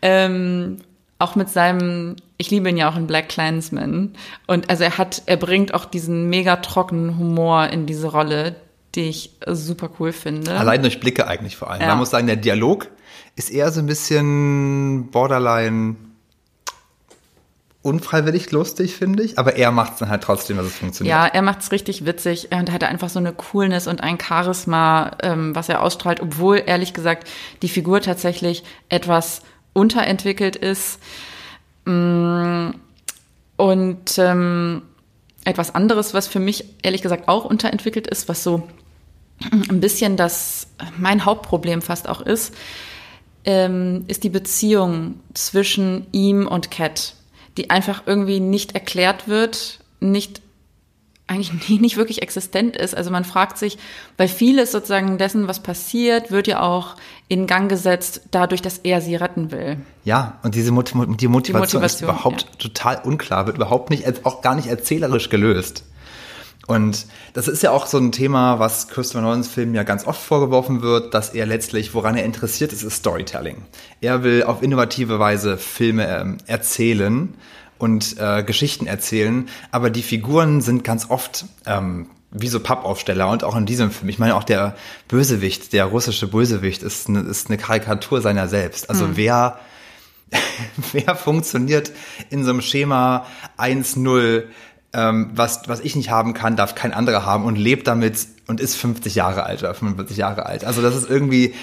ähm, 0.02 0.78
auch 1.18 1.34
mit 1.34 1.48
seinem, 1.48 2.16
ich 2.36 2.50
liebe 2.50 2.68
ihn 2.68 2.76
ja 2.76 2.90
auch 2.90 2.96
in 2.96 3.06
Black 3.06 3.28
Clansman. 3.28 4.12
Und 4.46 4.68
also 4.68 4.84
er 4.84 4.98
hat, 4.98 5.22
er 5.26 5.36
bringt 5.36 5.72
auch 5.74 5.84
diesen 5.84 6.28
mega 6.28 6.56
trockenen 6.56 7.18
Humor 7.18 7.68
in 7.68 7.86
diese 7.86 8.08
Rolle, 8.08 8.56
die 8.94 9.08
ich 9.08 9.30
super 9.46 9.90
cool 9.98 10.12
finde. 10.12 10.52
Allein 10.52 10.82
durch 10.82 11.00
Blicke 11.00 11.26
eigentlich 11.26 11.56
vor 11.56 11.70
allem. 11.70 11.82
Ja. 11.82 11.88
Man 11.88 11.98
muss 11.98 12.10
sagen, 12.10 12.26
der 12.26 12.36
Dialog 12.36 12.88
ist 13.34 13.50
eher 13.50 13.70
so 13.70 13.80
ein 13.80 13.86
bisschen 13.86 15.10
borderline 15.10 15.96
unfreiwillig 17.86 18.50
lustig, 18.50 18.96
finde 18.96 19.22
ich, 19.22 19.38
aber 19.38 19.56
er 19.56 19.70
macht 19.70 19.94
es 19.94 19.98
dann 20.00 20.08
halt 20.08 20.22
trotzdem, 20.22 20.56
dass 20.56 20.66
es 20.66 20.74
funktioniert. 20.74 21.14
Ja, 21.14 21.26
er 21.26 21.42
macht 21.42 21.60
es 21.60 21.70
richtig 21.72 22.04
witzig 22.04 22.48
und 22.50 22.72
hat 22.72 22.82
einfach 22.84 23.08
so 23.08 23.20
eine 23.20 23.32
Coolness 23.32 23.86
und 23.86 24.02
ein 24.02 24.18
Charisma, 24.20 25.12
ähm, 25.22 25.54
was 25.54 25.68
er 25.68 25.82
ausstrahlt, 25.82 26.20
obwohl 26.20 26.62
ehrlich 26.66 26.92
gesagt 26.92 27.28
die 27.62 27.68
Figur 27.68 28.00
tatsächlich 28.00 28.64
etwas 28.88 29.42
unterentwickelt 29.72 30.56
ist. 30.56 30.98
Mm, 31.84 32.70
und 33.56 34.18
ähm, 34.18 34.82
etwas 35.44 35.74
anderes, 35.74 36.12
was 36.12 36.26
für 36.26 36.40
mich 36.40 36.64
ehrlich 36.82 37.02
gesagt 37.02 37.28
auch 37.28 37.44
unterentwickelt 37.44 38.06
ist, 38.06 38.28
was 38.28 38.42
so 38.42 38.66
ein 39.50 39.80
bisschen 39.80 40.16
das 40.16 40.68
mein 40.98 41.24
Hauptproblem 41.24 41.82
fast 41.82 42.08
auch 42.08 42.20
ist, 42.20 42.54
ähm, 43.44 44.04
ist 44.08 44.24
die 44.24 44.30
Beziehung 44.30 45.20
zwischen 45.34 46.06
ihm 46.12 46.46
und 46.46 46.70
Cat 46.70 47.15
die 47.56 47.70
einfach 47.70 48.02
irgendwie 48.06 48.40
nicht 48.40 48.74
erklärt 48.74 49.28
wird, 49.28 49.80
nicht 50.00 50.42
eigentlich 51.26 51.68
nicht 51.80 51.96
wirklich 51.96 52.22
existent 52.22 52.76
ist. 52.76 52.96
Also 52.96 53.10
man 53.10 53.24
fragt 53.24 53.58
sich, 53.58 53.78
weil 54.16 54.28
vieles 54.28 54.72
sozusagen 54.72 55.18
dessen, 55.18 55.48
was 55.48 55.60
passiert, 55.60 56.30
wird 56.30 56.46
ja 56.46 56.60
auch 56.60 56.96
in 57.28 57.46
Gang 57.46 57.68
gesetzt, 57.68 58.22
dadurch, 58.30 58.62
dass 58.62 58.78
er 58.78 59.00
sie 59.00 59.16
retten 59.16 59.50
will. 59.50 59.78
Ja, 60.04 60.38
und 60.42 60.54
diese 60.54 60.70
Mot 60.70 60.92
die 60.92 60.96
Motivation, 60.96 61.16
die 61.18 61.28
Motivation 61.28 61.82
ist 61.82 62.00
überhaupt 62.02 62.42
ja. 62.42 62.48
total 62.58 63.00
unklar, 63.04 63.46
wird 63.46 63.56
überhaupt 63.56 63.90
nicht, 63.90 64.24
auch 64.24 64.42
gar 64.42 64.54
nicht 64.54 64.68
erzählerisch 64.68 65.28
gelöst. 65.28 65.84
Und 66.66 67.06
das 67.32 67.46
ist 67.46 67.62
ja 67.62 67.70
auch 67.70 67.86
so 67.86 67.98
ein 67.98 68.10
Thema, 68.10 68.58
was 68.58 68.88
Christopher 68.88 69.22
Nolans 69.22 69.46
Film 69.46 69.74
ja 69.74 69.84
ganz 69.84 70.06
oft 70.06 70.20
vorgeworfen 70.20 70.82
wird, 70.82 71.14
dass 71.14 71.30
er 71.30 71.46
letztlich, 71.46 71.94
woran 71.94 72.16
er 72.16 72.24
interessiert 72.24 72.72
ist, 72.72 72.82
ist 72.82 72.96
Storytelling. 72.96 73.62
Er 74.00 74.24
will 74.24 74.42
auf 74.42 74.62
innovative 74.62 75.18
Weise 75.18 75.58
Filme 75.58 76.08
ähm, 76.08 76.38
erzählen 76.46 77.34
und 77.78 78.16
äh, 78.18 78.42
Geschichten 78.42 78.86
erzählen, 78.86 79.48
aber 79.70 79.90
die 79.90 80.02
Figuren 80.02 80.60
sind 80.60 80.82
ganz 80.82 81.08
oft 81.08 81.44
ähm, 81.66 82.08
wie 82.32 82.48
so 82.48 82.60
Pappaufsteller 82.60 83.28
und 83.28 83.44
auch 83.44 83.56
in 83.56 83.66
diesem 83.66 83.90
Film. 83.90 84.08
Ich 84.08 84.18
meine, 84.18 84.34
auch 84.34 84.44
der 84.44 84.76
Bösewicht, 85.08 85.72
der 85.72 85.84
russische 85.86 86.26
Bösewicht 86.26 86.82
ist 86.82 87.08
eine, 87.08 87.20
ist 87.20 87.48
eine 87.48 87.58
Karikatur 87.58 88.20
seiner 88.20 88.48
selbst. 88.48 88.90
Also 88.90 89.06
hm. 89.06 89.16
wer, 89.16 89.58
wer 90.92 91.14
funktioniert 91.14 91.92
in 92.30 92.44
so 92.44 92.50
einem 92.50 92.60
Schema 92.60 93.26
1-0 93.56 94.44
ähm, 94.96 95.30
was, 95.34 95.68
was 95.68 95.80
ich 95.80 95.94
nicht 95.94 96.10
haben 96.10 96.32
kann, 96.32 96.56
darf 96.56 96.74
kein 96.74 96.94
anderer 96.94 97.26
haben 97.26 97.44
und 97.44 97.56
lebt 97.56 97.86
damit 97.86 98.26
und 98.46 98.60
ist 98.60 98.76
50 98.76 99.14
Jahre 99.14 99.44
alt 99.44 99.60
oder 99.60 99.74
45 99.74 100.16
Jahre 100.16 100.46
alt. 100.46 100.64
Also 100.64 100.80
das 100.80 100.96
ist 100.96 101.08
irgendwie, 101.08 101.54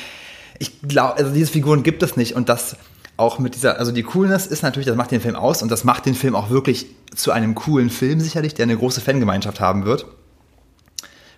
ich 0.59 0.81
glaube, 0.81 1.17
also 1.17 1.33
diese 1.33 1.51
Figuren 1.51 1.81
gibt 1.81 2.03
es 2.03 2.15
nicht 2.15 2.35
und 2.35 2.47
das 2.47 2.77
auch 3.17 3.39
mit 3.39 3.55
dieser, 3.55 3.79
also 3.79 3.91
die 3.91 4.03
Coolness 4.03 4.45
ist 4.45 4.61
natürlich, 4.61 4.85
das 4.85 4.95
macht 4.95 5.11
den 5.11 5.21
Film 5.21 5.35
aus 5.35 5.63
und 5.63 5.71
das 5.71 5.83
macht 5.83 6.05
den 6.05 6.13
Film 6.13 6.35
auch 6.35 6.51
wirklich 6.51 6.85
zu 7.15 7.31
einem 7.31 7.55
coolen 7.55 7.89
Film 7.89 8.19
sicherlich, 8.19 8.53
der 8.53 8.63
eine 8.63 8.77
große 8.77 9.01
Fangemeinschaft 9.01 9.59
haben 9.59 9.85
wird. 9.85 10.05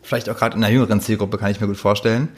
Vielleicht 0.01 0.29
auch 0.29 0.37
gerade 0.37 0.57
in 0.57 0.63
einer 0.63 0.73
jüngeren 0.73 0.99
Zielgruppe 0.99 1.37
kann 1.37 1.51
ich 1.51 1.61
mir 1.61 1.67
gut 1.67 1.77
vorstellen. 1.77 2.29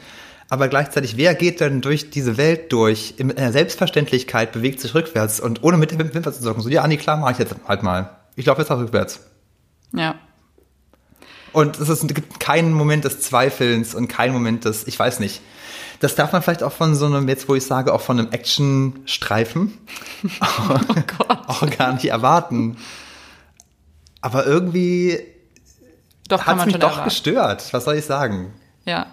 Aber 0.50 0.68
gleichzeitig, 0.68 1.16
wer 1.16 1.34
geht 1.34 1.60
denn 1.60 1.82
durch 1.82 2.10
diese 2.10 2.36
Welt 2.36 2.72
durch, 2.72 3.14
in 3.18 3.36
einer 3.36 3.52
Selbstverständlichkeit, 3.52 4.52
bewegt 4.52 4.80
sich 4.80 4.94
rückwärts 4.94 5.40
und 5.40 5.62
ohne 5.62 5.76
mit 5.76 5.90
der 5.90 5.98
Wimper 5.98 6.32
zu 6.32 6.42
sagen, 6.42 6.62
so, 6.62 6.70
ja, 6.70 6.82
Anni, 6.82 6.96
klar, 6.96 7.18
mache 7.18 7.32
ich 7.32 7.38
jetzt 7.38 7.54
halt 7.66 7.82
mal. 7.82 8.10
Ich 8.34 8.46
laufe 8.46 8.62
jetzt 8.62 8.70
auch 8.70 8.78
rückwärts. 8.78 9.20
Ja. 9.92 10.16
Und 11.52 11.78
es, 11.80 11.88
ist, 11.88 12.02
es 12.02 12.14
gibt 12.14 12.40
keinen 12.40 12.72
Moment 12.72 13.04
des 13.04 13.20
Zweifelns 13.20 13.94
und 13.94 14.08
keinen 14.08 14.32
Moment 14.32 14.64
des, 14.64 14.86
ich 14.86 14.98
weiß 14.98 15.20
nicht. 15.20 15.40
Das 16.00 16.14
darf 16.14 16.32
man 16.32 16.42
vielleicht 16.42 16.62
auch 16.62 16.72
von 16.72 16.94
so 16.94 17.06
einem, 17.06 17.28
jetzt 17.28 17.48
wo 17.48 17.54
ich 17.54 17.64
sage, 17.64 17.92
auch 17.92 18.00
von 18.00 18.18
einem 18.18 18.30
Action-Streifen 18.30 19.76
oh 20.40 21.24
auch 21.46 21.70
gar 21.76 21.92
nicht 21.94 22.06
erwarten. 22.06 22.76
Aber 24.20 24.46
irgendwie 24.46 25.18
doch, 26.28 26.46
hat 26.46 26.58
es 26.58 26.66
mich 26.66 26.76
doch 26.76 26.90
erwarten. 26.90 27.08
gestört. 27.08 27.72
Was 27.72 27.84
soll 27.84 27.96
ich 27.96 28.04
sagen? 28.04 28.52
Ja. 28.84 29.06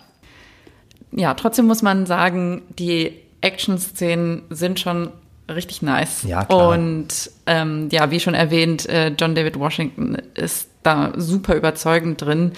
Ja, 1.12 1.34
trotzdem 1.34 1.66
muss 1.66 1.82
man 1.82 2.06
sagen, 2.06 2.64
die 2.78 3.22
Action-Szenen 3.42 4.44
sind 4.50 4.80
schon 4.80 5.12
richtig 5.50 5.82
nice. 5.82 6.24
Ja, 6.24 6.46
klar. 6.46 6.70
Und 6.70 7.32
ähm, 7.46 7.90
ja, 7.92 8.12
wie 8.12 8.20
schon 8.20 8.34
erwähnt, 8.34 8.88
äh, 8.88 9.10
John 9.10 9.36
David 9.36 9.60
Washington 9.60 10.18
ist 10.34 10.70
da 10.84 11.14
super 11.16 11.56
überzeugend 11.56 12.22
drin. 12.22 12.54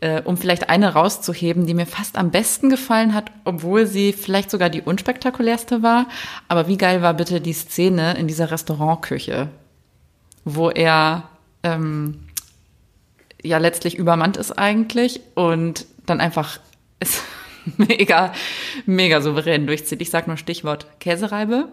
Äh, 0.00 0.22
um 0.22 0.36
vielleicht 0.36 0.68
eine 0.68 0.94
rauszuheben, 0.94 1.64
die 1.64 1.74
mir 1.74 1.86
fast 1.86 2.18
am 2.18 2.32
besten 2.32 2.70
gefallen 2.70 3.14
hat, 3.14 3.30
obwohl 3.44 3.86
sie 3.86 4.12
vielleicht 4.12 4.50
sogar 4.50 4.68
die 4.68 4.82
unspektakulärste 4.82 5.84
war. 5.84 6.08
Aber 6.48 6.66
wie 6.66 6.76
geil 6.76 7.02
war 7.02 7.14
bitte 7.14 7.40
die 7.40 7.52
Szene 7.52 8.14
in 8.18 8.26
dieser 8.26 8.50
Restaurantküche, 8.50 9.46
wo 10.44 10.70
er 10.70 11.28
ähm, 11.62 12.26
ja 13.44 13.58
letztlich 13.58 13.96
übermannt 13.96 14.36
ist 14.36 14.50
eigentlich 14.58 15.20
und 15.36 15.86
dann 16.04 16.20
einfach 16.20 16.58
ist 16.98 17.22
mega, 17.76 18.32
mega 18.86 19.20
souverän 19.20 19.66
durchzieht. 19.66 20.00
Ich 20.00 20.10
sag 20.10 20.26
nur 20.26 20.36
Stichwort 20.36 20.86
Käsereibe. 21.00 21.68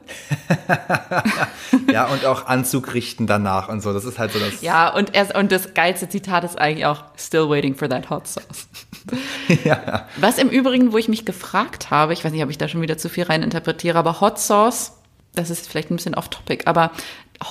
ja, 1.91 2.05
und 2.07 2.25
auch 2.25 2.47
Anzug 2.47 2.93
richten 2.93 3.27
danach 3.27 3.69
und 3.69 3.81
so. 3.81 3.93
Das 3.93 4.05
ist 4.05 4.19
halt 4.19 4.31
so 4.31 4.39
das. 4.39 4.61
Ja, 4.61 4.89
und, 4.89 5.15
er, 5.15 5.35
und 5.35 5.51
das 5.51 5.73
geilste 5.73 6.09
Zitat 6.09 6.43
ist 6.43 6.59
eigentlich 6.59 6.85
auch 6.85 7.03
Still 7.17 7.49
waiting 7.49 7.75
for 7.75 7.89
that 7.89 8.09
hot 8.09 8.27
sauce. 8.27 8.67
ja. 9.63 10.07
Was 10.17 10.37
im 10.37 10.49
Übrigen, 10.49 10.91
wo 10.91 10.97
ich 10.97 11.07
mich 11.07 11.25
gefragt 11.25 11.89
habe, 11.89 12.13
ich 12.13 12.23
weiß 12.23 12.31
nicht, 12.31 12.43
ob 12.43 12.49
ich 12.49 12.57
da 12.57 12.67
schon 12.67 12.81
wieder 12.81 12.97
zu 12.97 13.09
viel 13.09 13.23
rein 13.23 13.43
interpretiere, 13.43 13.97
aber 13.97 14.21
Hot 14.21 14.39
Sauce, 14.39 14.93
das 15.33 15.49
ist 15.49 15.67
vielleicht 15.67 15.91
ein 15.91 15.95
bisschen 15.95 16.15
off-topic, 16.15 16.63
aber 16.65 16.91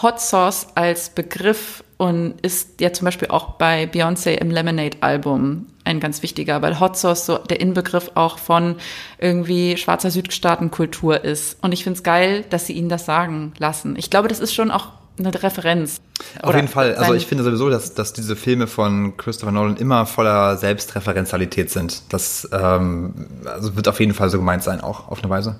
Hot 0.02 0.20
Sauce 0.20 0.68
als 0.74 1.10
Begriff 1.10 1.82
und 1.98 2.40
ist 2.42 2.80
ja 2.80 2.92
zum 2.92 3.04
Beispiel 3.04 3.28
auch 3.28 3.54
bei 3.54 3.84
Beyoncé 3.84 4.30
im 4.30 4.50
Lemonade-Album 4.50 5.66
ein 5.84 6.00
ganz 6.00 6.22
wichtiger, 6.22 6.62
weil 6.62 6.78
Hot 6.80 6.96
Sauce 6.96 7.26
so 7.26 7.38
der 7.38 7.60
Inbegriff 7.60 8.12
auch 8.14 8.38
von 8.38 8.76
irgendwie 9.18 9.76
schwarzer 9.76 10.10
Südstaatenkultur 10.10 11.24
ist. 11.24 11.58
Und 11.62 11.72
ich 11.72 11.82
finde 11.82 11.96
es 11.96 12.02
geil, 12.04 12.44
dass 12.50 12.66
sie 12.66 12.74
ihnen 12.74 12.88
das 12.88 13.04
sagen 13.04 13.52
lassen. 13.58 13.96
Ich 13.96 14.10
glaube, 14.10 14.28
das 14.28 14.38
ist 14.38 14.54
schon 14.54 14.70
auch 14.70 14.92
eine 15.18 15.42
Referenz. 15.42 16.00
Auf 16.40 16.54
jeden 16.54 16.68
Fall. 16.68 16.94
Also 16.94 17.14
ich 17.14 17.26
finde 17.26 17.42
sowieso, 17.42 17.68
dass, 17.68 17.94
dass 17.94 18.12
diese 18.12 18.36
Filme 18.36 18.68
von 18.68 19.16
Christopher 19.16 19.50
Nolan 19.50 19.76
immer 19.76 20.06
voller 20.06 20.56
Selbstreferenzialität 20.56 21.70
sind. 21.70 22.12
Das 22.12 22.48
ähm, 22.52 23.26
also 23.44 23.74
wird 23.74 23.88
auf 23.88 23.98
jeden 23.98 24.14
Fall 24.14 24.30
so 24.30 24.38
gemeint 24.38 24.62
sein, 24.62 24.80
auch 24.80 25.08
auf 25.08 25.20
eine 25.22 25.30
Weise. 25.30 25.56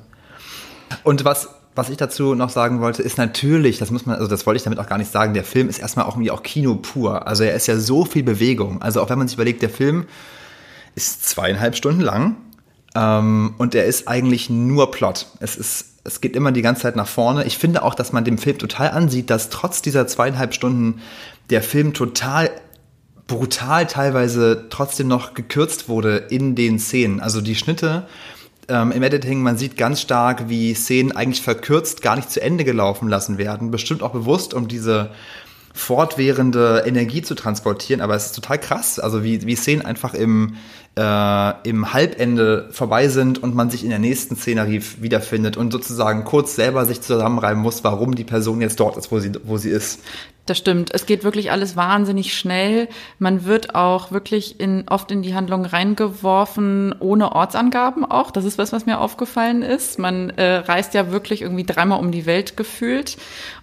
Und 1.02 1.24
was 1.24 1.48
was 1.78 1.90
ich 1.90 1.96
dazu 1.96 2.34
noch 2.34 2.50
sagen 2.50 2.80
wollte, 2.80 3.02
ist 3.02 3.18
natürlich, 3.18 3.78
das 3.78 3.92
muss 3.92 4.04
man, 4.04 4.16
also 4.16 4.26
das 4.26 4.44
wollte 4.46 4.56
ich 4.56 4.64
damit 4.64 4.80
auch 4.80 4.88
gar 4.88 4.98
nicht 4.98 5.12
sagen, 5.12 5.32
der 5.32 5.44
Film 5.44 5.68
ist 5.68 5.78
erstmal 5.78 6.06
auch 6.06 6.14
irgendwie 6.14 6.32
auch 6.32 6.42
Kino 6.42 6.74
pur. 6.74 7.26
Also 7.28 7.44
er 7.44 7.54
ist 7.54 7.68
ja 7.68 7.78
so 7.78 8.04
viel 8.04 8.24
Bewegung. 8.24 8.82
Also 8.82 9.00
auch 9.00 9.08
wenn 9.08 9.18
man 9.18 9.28
sich 9.28 9.36
überlegt, 9.36 9.62
der 9.62 9.70
Film 9.70 10.06
ist 10.96 11.24
zweieinhalb 11.24 11.76
Stunden 11.76 12.00
lang 12.00 12.36
ähm, 12.96 13.54
und 13.58 13.76
er 13.76 13.84
ist 13.84 14.08
eigentlich 14.08 14.50
nur 14.50 14.90
Plot. 14.90 15.26
Es 15.38 15.56
ist, 15.56 16.00
es 16.02 16.20
geht 16.20 16.34
immer 16.34 16.50
die 16.50 16.62
ganze 16.62 16.82
Zeit 16.82 16.96
nach 16.96 17.06
vorne. 17.06 17.44
Ich 17.44 17.58
finde 17.58 17.84
auch, 17.84 17.94
dass 17.94 18.12
man 18.12 18.24
dem 18.24 18.38
Film 18.38 18.58
total 18.58 18.90
ansieht, 18.90 19.30
dass 19.30 19.48
trotz 19.48 19.80
dieser 19.80 20.08
zweieinhalb 20.08 20.54
Stunden 20.54 21.00
der 21.48 21.62
Film 21.62 21.94
total 21.94 22.50
brutal 23.28 23.86
teilweise 23.86 24.66
trotzdem 24.68 25.06
noch 25.06 25.34
gekürzt 25.34 25.88
wurde 25.88 26.16
in 26.16 26.56
den 26.56 26.80
Szenen. 26.80 27.20
Also 27.20 27.40
die 27.40 27.54
Schnitte 27.54 28.08
ähm, 28.68 28.92
im 28.92 29.02
Editing, 29.02 29.42
man 29.42 29.56
sieht 29.56 29.76
ganz 29.76 30.00
stark, 30.00 30.48
wie 30.48 30.74
Szenen 30.74 31.12
eigentlich 31.12 31.42
verkürzt 31.42 32.02
gar 32.02 32.16
nicht 32.16 32.30
zu 32.30 32.40
Ende 32.40 32.64
gelaufen 32.64 33.08
lassen 33.08 33.38
werden. 33.38 33.70
Bestimmt 33.70 34.02
auch 34.02 34.12
bewusst, 34.12 34.54
um 34.54 34.68
diese 34.68 35.10
fortwährende 35.78 36.82
Energie 36.86 37.22
zu 37.22 37.34
transportieren, 37.34 38.00
aber 38.00 38.14
es 38.16 38.26
ist 38.26 38.34
total 38.34 38.58
krass, 38.58 38.98
also 38.98 39.22
wie, 39.22 39.46
wie 39.46 39.54
Szenen 39.54 39.84
einfach 39.84 40.12
im, 40.12 40.56
äh, 40.96 41.68
im 41.68 41.92
Halbende 41.92 42.68
vorbei 42.72 43.08
sind 43.08 43.40
und 43.40 43.54
man 43.54 43.70
sich 43.70 43.84
in 43.84 43.90
der 43.90 44.00
nächsten 44.00 44.34
Szenerie 44.34 44.82
wiederfindet 44.98 45.56
und 45.56 45.72
sozusagen 45.72 46.24
kurz 46.24 46.56
selber 46.56 46.84
sich 46.84 47.00
zusammenreiben 47.00 47.62
muss, 47.62 47.84
warum 47.84 48.16
die 48.16 48.24
Person 48.24 48.60
jetzt 48.60 48.80
dort 48.80 48.96
ist, 48.96 49.12
wo 49.12 49.20
sie, 49.20 49.32
wo 49.44 49.56
sie 49.56 49.70
ist. 49.70 50.00
Das 50.48 50.56
stimmt. 50.56 50.94
Es 50.94 51.04
geht 51.04 51.24
wirklich 51.24 51.50
alles 51.50 51.76
wahnsinnig 51.76 52.34
schnell. 52.34 52.88
Man 53.18 53.44
wird 53.44 53.74
auch 53.74 54.12
wirklich 54.12 54.58
in, 54.58 54.88
oft 54.88 55.10
in 55.10 55.20
die 55.20 55.34
Handlung 55.34 55.66
reingeworfen, 55.66 56.94
ohne 57.00 57.32
Ortsangaben 57.32 58.06
auch. 58.10 58.30
Das 58.30 58.46
ist 58.46 58.56
was, 58.56 58.72
was 58.72 58.86
mir 58.86 58.98
aufgefallen 58.98 59.60
ist. 59.60 59.98
Man 59.98 60.30
äh, 60.30 60.56
reist 60.56 60.94
ja 60.94 61.10
wirklich 61.10 61.42
irgendwie 61.42 61.66
dreimal 61.66 62.00
um 62.00 62.12
die 62.12 62.24
Welt 62.24 62.56
gefühlt 62.56 63.18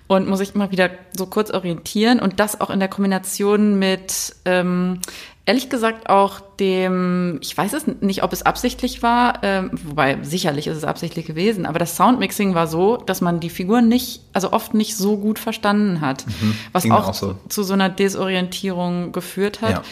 und 0.07 0.27
muss 0.27 0.37
sich 0.37 0.53
immer 0.53 0.69
wieder 0.69 0.91
so 1.17 1.25
kurz 1.25 1.49
orientieren. 1.49 2.19
Und 2.19 2.39
das 2.39 2.61
auch 2.61 2.69
in 2.69 2.79
der 2.79 2.89
Kombination 2.89 3.79
mit 3.79 4.35
ähm, 4.45 4.99
ehrlich 5.45 5.69
gesagt 5.69 6.09
auch 6.09 6.39
dem, 6.59 7.37
ich 7.41 7.55
weiß 7.55 7.73
es 7.73 7.85
nicht, 8.01 8.23
ob 8.23 8.33
es 8.33 8.41
absichtlich 8.41 9.03
war, 9.03 9.43
ähm, 9.43 9.71
wobei 9.83 10.17
sicherlich 10.23 10.67
ist 10.67 10.77
es 10.77 10.83
absichtlich 10.83 11.25
gewesen, 11.25 11.65
aber 11.65 11.77
das 11.77 11.95
Soundmixing 11.95 12.55
war 12.55 12.67
so, 12.67 12.97
dass 12.97 13.21
man 13.21 13.39
die 13.39 13.49
Figuren 13.49 13.87
nicht, 13.87 14.21
also 14.33 14.51
oft 14.51 14.73
nicht 14.73 14.97
so 14.97 15.17
gut 15.17 15.37
verstanden 15.37 16.01
hat, 16.01 16.25
mhm, 16.27 16.55
was 16.71 16.89
auch, 16.89 17.09
auch 17.09 17.13
so. 17.13 17.35
zu 17.47 17.63
so 17.63 17.73
einer 17.73 17.89
Desorientierung 17.89 19.11
geführt 19.11 19.61
hat. 19.61 19.83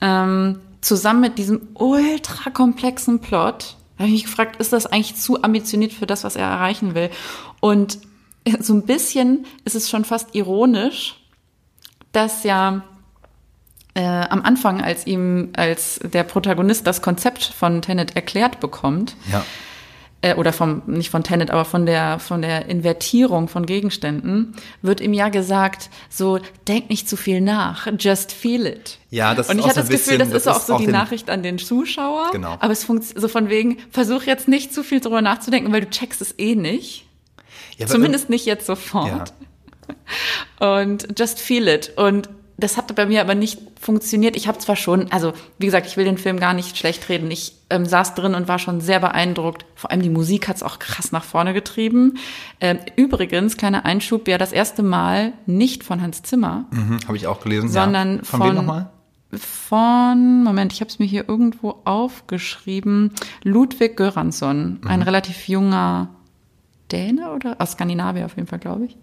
Ja. 0.00 0.24
Ähm, 0.24 0.60
zusammen 0.80 1.20
mit 1.20 1.38
diesem 1.38 1.68
ultra 1.74 2.50
komplexen 2.50 3.20
Plot, 3.20 3.76
habe 3.98 4.08
ich 4.08 4.12
mich 4.12 4.24
gefragt, 4.24 4.60
ist 4.60 4.72
das 4.72 4.86
eigentlich 4.86 5.16
zu 5.16 5.42
ambitioniert 5.42 5.92
für 5.92 6.06
das, 6.06 6.24
was 6.24 6.36
er 6.36 6.46
erreichen 6.46 6.94
will? 6.94 7.10
Und 7.60 7.98
so 8.60 8.72
ein 8.72 8.86
bisschen 8.86 9.44
ist 9.64 9.74
es 9.74 9.90
schon 9.90 10.04
fast 10.04 10.34
ironisch, 10.34 11.16
dass 12.12 12.44
ja 12.44 12.82
äh, 13.94 14.02
am 14.02 14.42
Anfang, 14.42 14.80
als 14.80 15.06
ihm, 15.06 15.50
als 15.56 16.00
der 16.02 16.24
Protagonist 16.24 16.86
das 16.86 17.02
Konzept 17.02 17.44
von 17.44 17.82
Tenet 17.82 18.14
erklärt 18.14 18.60
bekommt, 18.60 19.16
ja. 19.32 19.44
äh, 20.22 20.34
oder 20.34 20.52
vom, 20.52 20.82
nicht 20.86 21.10
von 21.10 21.24
Tenet, 21.24 21.50
aber 21.50 21.64
von 21.64 21.86
der, 21.86 22.18
von 22.20 22.42
der 22.42 22.66
Invertierung 22.66 23.48
von 23.48 23.66
Gegenständen, 23.66 24.54
wird 24.82 25.00
ihm 25.00 25.12
ja 25.12 25.28
gesagt, 25.28 25.90
so, 26.08 26.38
denk 26.68 26.88
nicht 26.88 27.08
zu 27.08 27.16
viel 27.16 27.40
nach, 27.40 27.88
just 27.98 28.32
feel 28.32 28.66
it. 28.66 28.98
Ja, 29.10 29.34
das 29.34 29.48
Und 29.48 29.58
ich 29.58 29.64
hatte 29.64 29.80
das 29.80 29.88
bisschen, 29.88 30.18
Gefühl, 30.18 30.32
das, 30.32 30.44
das 30.44 30.56
ist 30.56 30.62
auch 30.70 30.78
so 30.78 30.78
die 30.78 30.90
Nachricht 30.90 31.28
an 31.28 31.42
den 31.42 31.58
Zuschauer. 31.58 32.30
Genau. 32.32 32.56
Aber 32.60 32.72
es 32.72 32.84
funktioniert 32.84 33.20
so 33.20 33.28
von 33.28 33.48
wegen, 33.48 33.78
versuch 33.90 34.22
jetzt 34.22 34.46
nicht 34.46 34.72
zu 34.72 34.84
viel 34.84 35.00
drüber 35.00 35.20
nachzudenken, 35.20 35.72
weil 35.72 35.80
du 35.80 35.90
checkst 35.90 36.22
es 36.22 36.38
eh 36.38 36.54
nicht. 36.54 37.06
Ja, 37.76 37.86
Zumindest 37.86 38.28
nicht 38.28 38.44
jetzt 38.44 38.66
sofort. 38.66 39.32
Ja. 40.60 40.78
Und 40.78 41.18
just 41.18 41.40
feel 41.40 41.66
it. 41.66 41.92
Und 41.96 42.28
bei 43.00 43.06
mir 43.06 43.22
aber 43.22 43.34
nicht 43.34 43.58
funktioniert. 43.80 44.36
Ich 44.36 44.46
habe 44.46 44.58
zwar 44.58 44.76
schon, 44.76 45.10
also 45.10 45.32
wie 45.58 45.64
gesagt, 45.64 45.86
ich 45.86 45.96
will 45.96 46.04
den 46.04 46.18
Film 46.18 46.38
gar 46.38 46.52
nicht 46.52 46.76
schlecht 46.76 47.08
reden. 47.08 47.30
Ich 47.30 47.54
ähm, 47.70 47.86
saß 47.86 48.14
drin 48.14 48.34
und 48.34 48.46
war 48.46 48.58
schon 48.58 48.82
sehr 48.82 49.00
beeindruckt. 49.00 49.64
Vor 49.74 49.90
allem 49.90 50.02
die 50.02 50.10
Musik 50.10 50.48
hat 50.48 50.56
es 50.56 50.62
auch 50.62 50.78
krass 50.78 51.12
nach 51.12 51.24
vorne 51.24 51.54
getrieben. 51.54 52.18
Ähm, 52.60 52.78
übrigens, 52.96 53.56
kleiner 53.56 53.86
Einschub, 53.86 54.28
ja 54.28 54.36
das 54.36 54.52
erste 54.52 54.82
Mal 54.82 55.32
nicht 55.46 55.82
von 55.82 56.02
Hans 56.02 56.22
Zimmer. 56.22 56.66
Mhm, 56.72 57.00
habe 57.06 57.16
ich 57.16 57.26
auch 57.26 57.40
gelesen. 57.40 57.70
Sondern 57.70 58.18
ja. 58.18 58.24
von, 58.24 58.40
von 58.40 58.48
wem 58.48 58.56
nochmal? 58.56 58.90
Von, 59.32 60.44
Moment, 60.44 60.74
ich 60.74 60.80
habe 60.80 60.90
es 60.90 60.98
mir 60.98 61.06
hier 61.06 61.26
irgendwo 61.26 61.80
aufgeschrieben. 61.84 63.12
Ludwig 63.44 63.96
Göransson, 63.96 64.80
mhm. 64.82 64.88
ein 64.88 65.00
relativ 65.00 65.48
junger 65.48 66.10
Däne 66.90 67.32
oder 67.32 67.56
aus 67.58 67.72
Skandinavien 67.72 68.24
auf 68.24 68.36
jeden 68.36 68.48
Fall, 68.48 68.58
glaube 68.58 68.86
ich. 68.86 68.96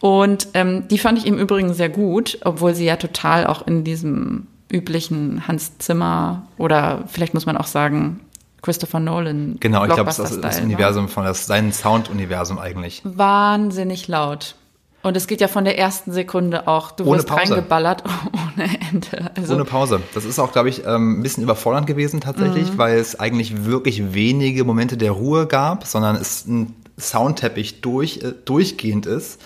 Und 0.00 0.48
ähm, 0.54 0.86
die 0.88 0.98
fand 0.98 1.18
ich 1.18 1.26
im 1.26 1.38
Übrigen 1.38 1.72
sehr 1.74 1.88
gut, 1.88 2.38
obwohl 2.44 2.74
sie 2.74 2.84
ja 2.84 2.96
total 2.96 3.46
auch 3.46 3.66
in 3.66 3.84
diesem 3.84 4.46
üblichen 4.70 5.48
Hans 5.48 5.78
Zimmer 5.78 6.46
oder 6.58 7.04
vielleicht 7.06 7.34
muss 7.34 7.46
man 7.46 7.56
auch 7.56 7.66
sagen 7.66 8.20
Christopher 8.62 9.00
Nolan. 9.00 9.56
Genau, 9.60 9.84
ich 9.84 9.92
glaube, 9.92 10.04
das 10.04 10.18
ist 10.18 10.42
das 10.42 10.60
Universum 10.60 11.08
von 11.08 11.24
das 11.24 11.46
sein 11.46 11.72
Sound-Universum 11.72 12.58
eigentlich. 12.58 13.02
Wahnsinnig 13.04 14.08
laut. 14.08 14.56
Und 15.02 15.16
es 15.16 15.28
geht 15.28 15.40
ja 15.40 15.46
von 15.46 15.64
der 15.64 15.78
ersten 15.78 16.12
Sekunde 16.12 16.66
auch, 16.66 16.90
du 16.90 17.04
ohne 17.04 17.18
wirst 17.18 17.28
Pause. 17.28 17.54
reingeballert 17.54 18.02
ohne 18.32 18.68
Ende. 18.90 19.30
Also 19.36 19.54
ohne 19.54 19.64
Pause. 19.64 20.02
Das 20.12 20.24
ist 20.24 20.40
auch, 20.40 20.52
glaube 20.52 20.68
ich, 20.68 20.84
ähm, 20.84 21.20
ein 21.20 21.22
bisschen 21.22 21.44
überfordernd 21.44 21.86
gewesen 21.86 22.20
tatsächlich, 22.20 22.72
mhm. 22.72 22.78
weil 22.78 22.98
es 22.98 23.18
eigentlich 23.18 23.64
wirklich 23.64 24.12
wenige 24.12 24.64
Momente 24.64 24.96
der 24.96 25.12
Ruhe 25.12 25.46
gab, 25.46 25.86
sondern 25.86 26.16
es 26.16 26.46
ein 26.46 26.74
Soundteppich 26.98 27.80
durch, 27.80 28.18
äh, 28.18 28.32
durchgehend 28.44 29.06
ist 29.06 29.40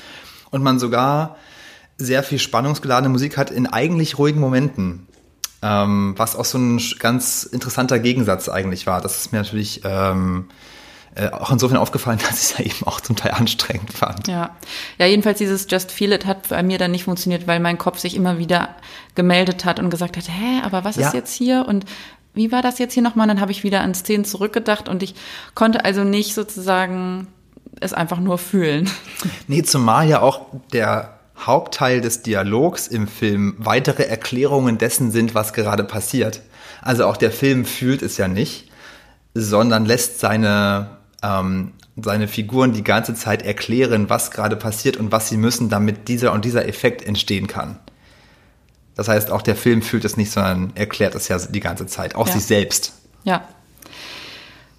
und 0.51 0.63
man 0.63 0.79
sogar 0.79 1.37
sehr 1.97 2.23
viel 2.23 2.39
spannungsgeladene 2.39 3.09
Musik 3.09 3.37
hat 3.37 3.51
in 3.51 3.67
eigentlich 3.67 4.19
ruhigen 4.19 4.41
Momenten. 4.41 5.07
Ähm, 5.65 6.15
was 6.17 6.35
auch 6.35 6.45
so 6.45 6.59
ein 6.59 6.83
ganz 6.99 7.45
interessanter 7.45 8.01
Gegensatz 8.01 8.49
eigentlich 8.49 8.89
war. 8.89 9.01
Das 9.01 9.19
ist 9.19 9.33
mir 9.33 9.39
natürlich 9.39 9.83
ähm, 9.85 10.49
äh, 11.15 11.29
auch 11.29 11.53
insofern 11.53 11.77
aufgefallen, 11.77 12.19
dass 12.29 12.31
ich 12.31 12.51
es 12.51 12.59
ja 12.59 12.65
eben 12.65 12.87
auch 12.87 13.01
zum 13.01 13.15
Teil 13.15 13.33
anstrengend 13.33 13.93
fand. 13.93 14.27
Ja. 14.27 14.57
ja, 14.99 15.07
jedenfalls 15.07 15.39
dieses 15.39 15.67
Just 15.71 15.93
Feel 15.93 16.13
It 16.13 16.27
hat 16.27 16.49
bei 16.49 16.63
mir 16.63 16.79
dann 16.79 16.91
nicht 16.91 17.05
funktioniert, 17.05 17.47
weil 17.47 17.61
mein 17.61 17.79
Kopf 17.79 17.99
sich 17.99 18.17
immer 18.17 18.39
wieder 18.39 18.71
gemeldet 19.15 19.65
hat 19.65 19.79
und 19.79 19.91
gesagt 19.91 20.17
hat, 20.17 20.29
hä, 20.29 20.63
aber 20.65 20.85
was 20.85 20.97
ja. 20.97 21.07
ist 21.07 21.15
jetzt 21.15 21.33
hier 21.33 21.67
und 21.69 21.85
wie 22.35 22.51
war 22.51 22.63
das 22.63 22.79
jetzt 22.79 22.95
hier 22.95 23.03
nochmal? 23.03 23.29
Dann 23.29 23.41
habe 23.41 23.53
ich 23.53 23.63
wieder 23.63 23.83
an 23.83 23.95
Szenen 23.95 24.25
zurückgedacht 24.25 24.89
und 24.89 25.03
ich 25.03 25.15
konnte 25.55 25.85
also 25.85 26.03
nicht 26.03 26.35
sozusagen 26.35 27.27
es 27.81 27.93
einfach 27.93 28.19
nur 28.21 28.39
fühlen. 28.39 28.89
Nee, 29.49 29.63
zumal 29.63 30.09
ja 30.09 30.21
auch 30.21 30.47
der 30.73 31.19
Hauptteil 31.39 32.01
des 32.01 32.23
Dialogs 32.23 32.87
im 32.87 33.09
Film 33.09 33.55
weitere 33.59 34.05
Erklärungen 34.05 34.79
dessen 34.79 35.11
sind, 35.11 35.35
was 35.35 35.53
gerade 35.53 35.85
passiert. 35.85 36.43
Also 36.83 37.07
auch 37.07 37.17
der 37.17 37.33
Film 37.33 37.65
fühlt 37.65 38.03
es 38.03 38.17
ja 38.17 38.29
nicht, 38.29 38.71
sondern 39.35 39.85
lässt 39.87 40.21
seine, 40.21 40.99
ähm, 41.23 41.73
seine 42.01 42.29
Figuren 42.29 42.73
die 42.73 42.85
ganze 42.85 43.15
Zeit 43.15 43.43
erklären, 43.43 44.09
was 44.11 44.31
gerade 44.31 44.57
passiert 44.57 44.97
und 44.97 45.11
was 45.13 45.29
sie 45.29 45.37
müssen, 45.37 45.69
damit 45.69 46.09
dieser 46.09 46.33
und 46.33 46.45
dieser 46.45 46.69
Effekt 46.69 47.03
entstehen 47.07 47.47
kann. 47.47 47.79
Das 48.95 49.09
heißt, 49.09 49.31
auch 49.31 49.43
der 49.43 49.57
Film 49.57 49.81
fühlt 49.83 50.05
es 50.05 50.17
nicht, 50.17 50.31
sondern 50.31 50.73
erklärt 50.75 51.15
es 51.15 51.29
ja 51.29 51.39
die 51.39 51.61
ganze 51.61 51.87
Zeit, 51.87 52.15
auch 52.15 52.27
Ja. 52.29 52.35
sich 52.35 52.45
selbst. 52.45 52.93
Ja. 53.25 53.43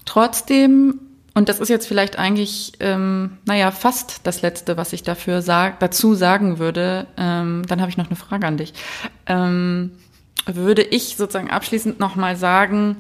Trotzdem, 0.06 1.00
und 1.34 1.50
das 1.50 1.60
ist 1.60 1.69
jetzt 1.69 1.88
vielleicht 1.88 2.19
eigentlich, 2.19 2.74
ähm, 2.80 3.38
naja, 3.46 3.72
fast 3.72 4.22
das 4.24 4.41
Letzte, 4.41 4.78
was 4.78 4.93
ich 4.93 5.02
dafür 5.02 5.41
sag, 5.41 5.80
dazu 5.80 6.13
sagen 6.13 6.60
würde, 6.60 7.08
ähm, 7.17 7.63
dann 7.67 7.82
habe 7.82 7.89
ich 7.89 7.98
noch 7.98 8.08
eine 8.08 8.15
Frage 8.15 8.46
an 8.46 8.58
dich. 8.58 8.74
Ähm, 9.26 9.91
würde 10.46 10.84
ich 10.84 11.15
sozusagen 11.15 11.50
abschließend 11.50 12.00
nochmal 12.00 12.36
sagen, 12.36 12.98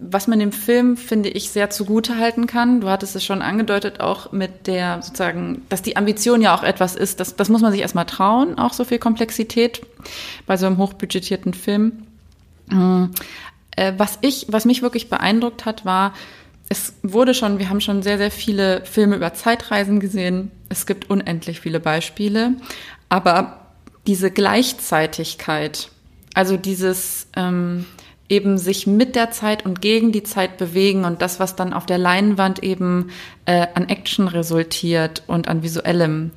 was 0.00 0.28
man 0.28 0.38
dem 0.38 0.52
Film, 0.52 0.96
finde 0.96 1.28
ich, 1.28 1.50
sehr 1.50 1.68
zugute 1.68 2.16
halten 2.16 2.46
kann. 2.46 2.80
Du 2.80 2.88
hattest 2.88 3.16
es 3.16 3.24
schon 3.24 3.42
angedeutet, 3.42 4.00
auch 4.00 4.32
mit 4.32 4.66
der 4.66 5.02
sozusagen, 5.02 5.62
dass 5.68 5.82
die 5.82 5.96
Ambition 5.96 6.40
ja 6.40 6.54
auch 6.54 6.62
etwas 6.62 6.94
ist, 6.94 7.20
das, 7.20 7.36
das 7.36 7.48
muss 7.48 7.60
man 7.60 7.72
sich 7.72 7.82
erstmal 7.82 8.06
trauen, 8.06 8.58
auch 8.58 8.72
so 8.72 8.84
viel 8.84 8.98
Komplexität 8.98 9.82
bei 10.46 10.56
so 10.56 10.66
einem 10.66 10.78
hochbudgetierten 10.78 11.54
Film. 11.54 12.04
Äh, 13.76 13.92
was 13.98 14.18
ich, 14.22 14.46
was 14.48 14.64
mich 14.64 14.80
wirklich 14.80 15.10
beeindruckt 15.10 15.66
hat, 15.66 15.84
war, 15.84 16.14
es 16.70 16.94
wurde 17.02 17.34
schon, 17.34 17.58
wir 17.58 17.68
haben 17.68 17.80
schon 17.80 18.02
sehr, 18.02 18.16
sehr 18.16 18.30
viele 18.30 18.84
Filme 18.86 19.16
über 19.16 19.34
Zeitreisen 19.34 19.98
gesehen. 19.98 20.52
Es 20.68 20.86
gibt 20.86 21.10
unendlich 21.10 21.60
viele 21.60 21.80
Beispiele. 21.80 22.54
Aber 23.08 23.72
diese 24.06 24.30
Gleichzeitigkeit, 24.30 25.90
also 26.32 26.56
dieses 26.56 27.26
ähm, 27.36 27.86
eben 28.28 28.56
sich 28.56 28.86
mit 28.86 29.16
der 29.16 29.32
Zeit 29.32 29.66
und 29.66 29.82
gegen 29.82 30.12
die 30.12 30.22
Zeit 30.22 30.58
bewegen 30.58 31.04
und 31.04 31.20
das, 31.22 31.40
was 31.40 31.56
dann 31.56 31.72
auf 31.72 31.86
der 31.86 31.98
Leinwand 31.98 32.62
eben 32.62 33.10
äh, 33.46 33.66
an 33.74 33.88
Action 33.88 34.28
resultiert 34.28 35.24
und 35.26 35.48
an 35.48 35.64
visuellem, 35.64 36.30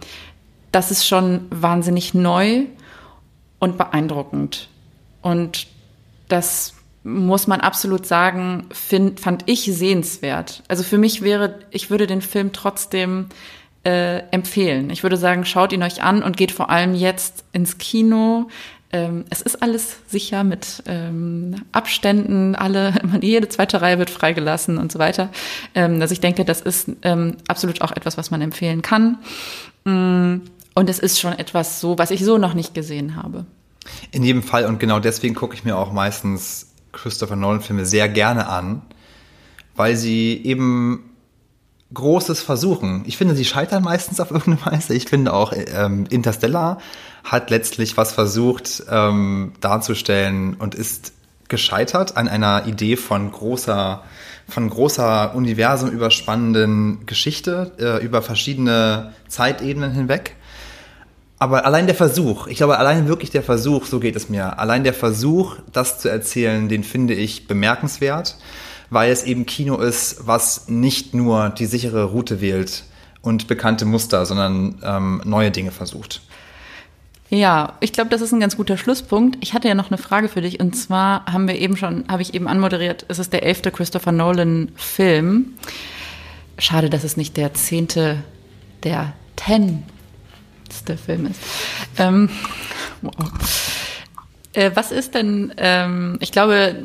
das 0.71 0.89
ist 0.89 1.07
schon 1.07 1.45
wahnsinnig 1.51 2.15
neu 2.15 2.63
und 3.59 3.77
beeindruckend. 3.77 4.67
Und 5.21 5.67
das 6.27 6.73
muss 7.03 7.47
man 7.47 7.59
absolut 7.59 8.05
sagen, 8.05 8.67
find, 8.71 9.19
fand 9.19 9.43
ich 9.47 9.65
sehenswert. 9.65 10.63
Also 10.67 10.83
für 10.83 10.97
mich 10.97 11.21
wäre, 11.21 11.59
ich 11.71 11.89
würde 11.89 12.07
den 12.07 12.21
Film 12.21 12.53
trotzdem 12.53 13.27
äh, 13.83 14.19
empfehlen. 14.31 14.89
Ich 14.89 15.03
würde 15.03 15.17
sagen, 15.17 15.45
schaut 15.45 15.73
ihn 15.73 15.83
euch 15.83 16.01
an 16.01 16.23
und 16.23 16.37
geht 16.37 16.51
vor 16.51 16.69
allem 16.69 16.95
jetzt 16.95 17.43
ins 17.51 17.77
Kino. 17.77 18.47
Ähm, 18.93 19.25
es 19.29 19.41
ist 19.41 19.61
alles 19.61 19.97
sicher 20.07 20.43
mit 20.43 20.83
ähm, 20.85 21.55
Abständen, 21.71 22.55
alle, 22.55 22.93
jede 23.21 23.49
zweite 23.49 23.81
Reihe 23.81 23.99
wird 23.99 24.09
freigelassen 24.09 24.77
und 24.77 24.91
so 24.91 24.99
weiter. 24.99 25.29
Ähm, 25.75 25.99
also 25.99 26.13
ich 26.13 26.21
denke, 26.21 26.45
das 26.45 26.61
ist 26.61 26.89
ähm, 27.01 27.37
absolut 27.47 27.81
auch 27.81 27.91
etwas, 27.91 28.17
was 28.17 28.31
man 28.31 28.41
empfehlen 28.41 28.81
kann. 28.81 29.17
Mm, 29.83 30.41
Und 30.75 30.89
es 30.89 30.99
ist 30.99 31.19
schon 31.19 31.33
etwas 31.33 31.81
so, 31.81 31.97
was 31.97 32.11
ich 32.11 32.23
so 32.23 32.37
noch 32.37 32.53
nicht 32.53 32.73
gesehen 32.73 33.15
habe. 33.15 33.45
In 34.11 34.23
jedem 34.23 34.43
Fall 34.43 34.65
und 34.65 34.79
genau 34.79 34.99
deswegen 34.99 35.35
gucke 35.35 35.55
ich 35.55 35.65
mir 35.65 35.75
auch 35.75 35.91
meistens 35.91 36.72
Christopher 36.93 37.35
Nolan 37.35 37.61
Filme 37.61 37.85
sehr 37.85 38.07
gerne 38.07 38.47
an, 38.47 38.81
weil 39.75 39.97
sie 39.97 40.41
eben 40.43 41.09
Großes 41.93 42.41
versuchen. 42.41 43.03
Ich 43.05 43.17
finde, 43.17 43.35
sie 43.35 43.45
scheitern 43.45 43.83
meistens 43.83 44.19
auf 44.19 44.31
irgendeine 44.31 44.73
Weise. 44.77 44.93
Ich 44.95 45.05
finde 45.05 45.33
auch 45.33 45.53
ähm, 45.53 46.05
Interstellar 46.09 46.79
hat 47.23 47.49
letztlich 47.49 47.97
was 47.97 48.13
versucht 48.13 48.83
ähm, 48.89 49.53
darzustellen 49.61 50.55
und 50.55 50.75
ist 50.75 51.13
gescheitert 51.47 52.17
an 52.17 52.27
einer 52.27 52.65
Idee 52.65 52.95
von 52.97 53.31
großer, 53.31 54.03
von 54.47 54.69
großer 54.69 55.35
Universum 55.35 55.91
überspannenden 55.91 57.05
Geschichte 57.05 57.71
äh, 57.79 58.03
über 58.03 58.21
verschiedene 58.21 59.13
Zeitebenen 59.27 59.91
hinweg. 59.91 60.35
Aber 61.43 61.65
allein 61.65 61.87
der 61.87 61.95
Versuch, 61.95 62.47
ich 62.47 62.55
glaube, 62.55 62.77
allein 62.77 63.05
wirklich 63.09 63.29
der 63.29 63.43
Versuch, 63.43 63.85
so 63.85 63.99
geht 63.99 64.15
es 64.15 64.29
mir, 64.29 64.59
allein 64.59 64.85
der 64.85 64.93
Versuch, 64.93 65.57
das 65.73 65.99
zu 65.99 66.07
erzählen, 66.07 66.69
den 66.69 66.85
finde 66.85 67.15
ich 67.15 67.47
bemerkenswert, 67.49 68.37
weil 68.89 69.11
es 69.11 69.23
eben 69.23 69.45
Kino 69.45 69.75
ist, 69.75 70.25
was 70.25 70.69
nicht 70.69 71.13
nur 71.13 71.49
die 71.49 71.65
sichere 71.65 72.05
Route 72.05 72.39
wählt 72.39 72.85
und 73.21 73.49
bekannte 73.49 73.83
Muster, 73.83 74.25
sondern 74.25 74.79
ähm, 74.85 75.21
neue 75.25 75.51
Dinge 75.51 75.71
versucht. 75.71 76.21
Ja, 77.29 77.73
ich 77.81 77.91
glaube, 77.91 78.09
das 78.09 78.21
ist 78.21 78.31
ein 78.31 78.39
ganz 78.39 78.55
guter 78.55 78.77
Schlusspunkt. 78.77 79.37
Ich 79.41 79.53
hatte 79.53 79.67
ja 79.67 79.75
noch 79.75 79.91
eine 79.91 79.97
Frage 79.97 80.29
für 80.29 80.39
dich 80.39 80.61
und 80.61 80.77
zwar 80.77 81.25
haben 81.25 81.49
wir 81.49 81.59
eben 81.59 81.75
schon, 81.75 82.05
habe 82.07 82.21
ich 82.21 82.33
eben 82.33 82.47
anmoderiert, 82.47 83.05
es 83.09 83.19
ist 83.19 83.33
der 83.33 83.43
elfte 83.43 83.69
Christopher 83.69 84.13
Nolan 84.13 84.71
Film. 84.77 85.55
Schade, 86.57 86.89
dass 86.89 87.03
es 87.03 87.17
nicht 87.17 87.35
der 87.35 87.53
zehnte, 87.53 88.23
der 88.83 89.11
tenste 90.73 90.97
Film 90.97 91.27
ist. 91.27 91.39
Ähm, 91.97 92.29
wow. 93.01 93.13
Äh, 94.53 94.71
was 94.75 94.91
ist 94.91 95.15
denn, 95.15 95.53
ähm, 95.57 96.17
ich 96.21 96.31
glaube, 96.31 96.75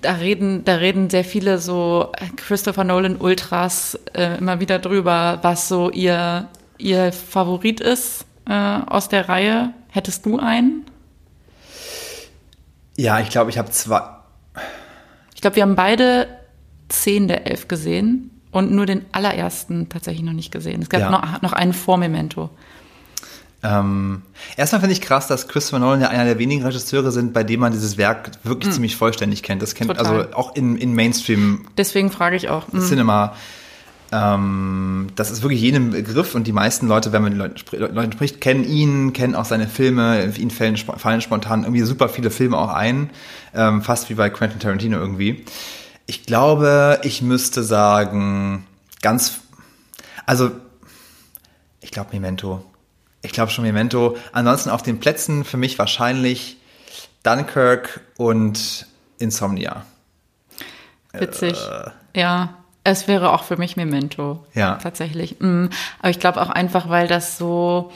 da 0.00 0.12
reden, 0.12 0.64
da 0.64 0.76
reden 0.76 1.10
sehr 1.10 1.24
viele 1.24 1.58
so 1.58 2.12
Christopher 2.36 2.84
Nolan 2.84 3.16
Ultras 3.16 3.98
äh, 4.14 4.38
immer 4.38 4.60
wieder 4.60 4.78
drüber, 4.78 5.40
was 5.42 5.68
so 5.68 5.90
ihr, 5.90 6.48
ihr 6.78 7.12
Favorit 7.12 7.80
ist 7.80 8.26
äh, 8.48 8.52
aus 8.52 9.08
der 9.08 9.28
Reihe. 9.28 9.72
Hättest 9.88 10.24
du 10.26 10.38
einen? 10.38 10.84
Ja, 12.96 13.18
ich 13.20 13.30
glaube, 13.30 13.50
ich 13.50 13.58
habe 13.58 13.70
zwei. 13.70 14.02
Ich 15.34 15.40
glaube, 15.40 15.56
wir 15.56 15.62
haben 15.64 15.74
beide 15.74 16.28
zehn 16.88 17.26
der 17.26 17.46
elf 17.46 17.66
gesehen 17.66 18.30
und 18.52 18.70
nur 18.70 18.86
den 18.86 19.04
allerersten 19.12 19.88
tatsächlich 19.88 20.24
noch 20.24 20.32
nicht 20.32 20.52
gesehen. 20.52 20.80
Es 20.80 20.88
gab 20.88 21.00
Ja. 21.00 21.10
noch, 21.10 21.42
noch 21.42 21.52
einen 21.52 21.72
vor 21.72 21.98
Memento. 21.98 22.50
Ähm, 23.62 24.22
erstmal 24.56 24.80
finde 24.80 24.92
ich 24.92 25.00
krass, 25.00 25.26
dass 25.26 25.48
Christopher 25.48 25.78
Nolan 25.78 26.00
ja 26.00 26.08
einer 26.08 26.24
der 26.24 26.38
wenigen 26.38 26.62
Regisseure 26.62 27.10
sind, 27.10 27.32
bei 27.32 27.42
dem 27.42 27.60
man 27.60 27.72
dieses 27.72 27.96
Werk 27.96 28.32
wirklich 28.44 28.72
ziemlich 28.72 28.96
vollständig 28.96 29.42
kennt. 29.42 29.62
Das 29.62 29.74
kennt 29.74 29.90
Total. 29.90 30.06
also 30.06 30.34
auch 30.34 30.54
in, 30.54 30.76
in 30.76 30.94
Mainstream 30.94 31.66
Deswegen 31.76 32.10
frage 32.10 32.36
ich 32.36 32.48
auch. 32.48 32.70
hm, 32.70 32.80
Cinema. 32.80 33.34
Ähm, 34.12 35.08
das 35.16 35.30
ist 35.30 35.42
wirklich 35.42 35.60
jedem 35.60 35.90
Begriff 35.90 36.34
und 36.34 36.46
die 36.46 36.52
meisten 36.52 36.86
Leute, 36.86 37.12
wenn 37.12 37.22
man 37.22 37.32
mit 37.32 37.38
Leuten, 37.38 37.58
spr 37.58 37.76
Leuten 37.88 38.12
spricht, 38.12 38.40
kennen 38.40 38.64
ihn, 38.64 39.12
kennen 39.12 39.34
auch 39.34 39.44
seine 39.44 39.66
Filme. 39.66 40.32
Ihnen 40.36 40.50
fallen, 40.50 40.76
fallen 40.76 41.20
spontan 41.20 41.64
irgendwie 41.64 41.82
super 41.82 42.08
viele 42.08 42.30
Filme 42.30 42.56
auch 42.56 42.72
ein. 42.72 43.10
Ähm, 43.54 43.82
fast 43.82 44.08
wie 44.10 44.14
bei 44.14 44.30
Quentin 44.30 44.60
Tarantino 44.60 44.98
irgendwie. 44.98 45.44
Ich 46.06 46.24
glaube, 46.24 47.00
ich 47.02 47.20
müsste 47.20 47.64
sagen, 47.64 48.64
ganz, 49.02 49.40
also, 50.24 50.52
ich 51.80 51.90
glaube 51.90 52.10
Memento. 52.12 52.64
Ich 53.26 53.32
glaube 53.32 53.50
schon 53.50 53.64
Memento. 53.64 54.16
Ansonsten 54.32 54.70
auf 54.70 54.82
den 54.82 55.00
Plätzen 55.00 55.44
für 55.44 55.56
mich 55.56 55.78
wahrscheinlich 55.78 56.56
Dunkirk 57.22 58.00
und 58.16 58.86
Insomnia. 59.18 59.84
Witzig. 61.12 61.58
Ja, 62.14 62.54
es 62.84 63.08
wäre 63.08 63.32
auch 63.32 63.42
für 63.42 63.56
mich 63.56 63.76
Memento. 63.76 64.44
Ja. 64.54 64.76
Tatsächlich. 64.76 65.40
Mm, 65.40 65.66
Aber 65.98 66.10
ich 66.10 66.20
glaube 66.20 66.40
auch 66.40 66.50
einfach, 66.50 66.88
weil 66.88 67.08
das 67.08 67.36
so, 67.36 67.90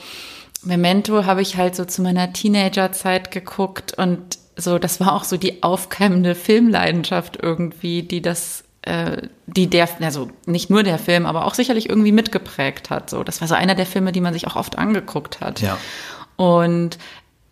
Memento 0.62 1.24
habe 1.24 1.42
ich 1.42 1.56
halt 1.56 1.76
so 1.76 1.84
zu 1.84 2.02
meiner 2.02 2.32
Teenagerzeit 2.32 3.30
geguckt 3.30 3.94
und 3.96 4.38
so, 4.56 4.78
das 4.78 5.00
war 5.00 5.14
auch 5.14 5.24
so 5.24 5.36
die 5.36 5.62
aufkeimende 5.62 6.34
Filmleidenschaft 6.34 7.38
irgendwie, 7.40 8.02
die 8.02 8.20
das, 8.20 8.62
äh, 8.62 8.64
die 9.46 9.66
der, 9.68 9.88
also 10.00 10.30
nicht 10.46 10.70
nur 10.70 10.82
der 10.82 10.98
Film, 10.98 11.26
aber 11.26 11.44
auch 11.44 11.54
sicherlich 11.54 11.88
irgendwie 11.90 12.12
mitgeprägt 12.12 12.88
hat. 12.88 13.10
So, 13.10 13.22
das 13.22 13.40
war 13.42 13.48
so 13.48 13.54
einer 13.54 13.74
der 13.74 13.84
Filme, 13.86 14.10
die 14.10 14.22
man 14.22 14.32
sich 14.32 14.46
auch 14.46 14.56
oft 14.56 14.78
angeguckt 14.78 15.40
hat. 15.40 15.60
Ja. 15.60 15.76
Und 16.36 16.98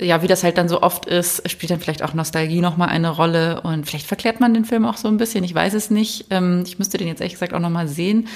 ja, 0.00 0.22
wie 0.22 0.28
das 0.28 0.44
halt 0.44 0.58
dann 0.58 0.68
so 0.68 0.80
oft 0.82 1.06
ist, 1.06 1.50
spielt 1.50 1.70
dann 1.70 1.80
vielleicht 1.80 2.02
auch 2.02 2.14
Nostalgie 2.14 2.60
nochmal 2.60 2.88
eine 2.88 3.10
Rolle 3.10 3.60
und 3.62 3.84
vielleicht 3.84 4.06
verklärt 4.06 4.40
man 4.40 4.54
den 4.54 4.64
Film 4.64 4.84
auch 4.86 4.96
so 4.96 5.08
ein 5.08 5.16
bisschen, 5.16 5.42
ich 5.44 5.54
weiß 5.54 5.74
es 5.74 5.90
nicht. 5.90 6.26
Ähm, 6.30 6.62
ich 6.64 6.78
müsste 6.78 6.98
den 6.98 7.08
jetzt 7.08 7.20
ehrlich 7.20 7.34
gesagt 7.34 7.52
auch 7.52 7.58
nochmal 7.58 7.88
sehen, 7.88 8.28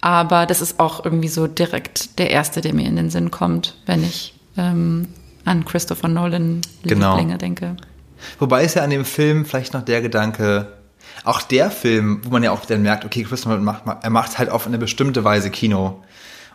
aber 0.00 0.44
das 0.44 0.60
ist 0.60 0.80
auch 0.80 1.04
irgendwie 1.04 1.28
so 1.28 1.46
direkt 1.46 2.18
der 2.18 2.30
erste, 2.30 2.60
der 2.60 2.74
mir 2.74 2.86
in 2.86 2.96
den 2.96 3.10
Sinn 3.10 3.30
kommt, 3.30 3.76
wenn 3.86 4.02
ich 4.02 4.34
ähm, 4.56 5.08
an 5.44 5.64
Christopher 5.64 6.08
Nolan 6.08 6.62
Genau. 6.82 7.12
Lieblinge 7.16 7.38
denke. 7.38 7.76
Wobei 8.38 8.64
ist 8.64 8.74
ja 8.74 8.82
an 8.82 8.90
dem 8.90 9.04
Film 9.04 9.44
vielleicht 9.46 9.72
noch 9.72 9.82
der 9.82 10.02
Gedanke, 10.02 10.72
auch 11.22 11.42
der 11.42 11.70
Film, 11.70 12.20
wo 12.24 12.30
man 12.30 12.42
ja 12.42 12.50
auch 12.50 12.64
dann 12.64 12.82
merkt, 12.82 13.04
okay, 13.04 13.22
Christopher 13.22 13.58
macht, 13.58 13.82
er 14.02 14.10
macht 14.10 14.38
halt 14.38 14.50
auf 14.50 14.66
eine 14.66 14.78
bestimmte 14.78 15.24
Weise 15.24 15.50
Kino. 15.50 16.02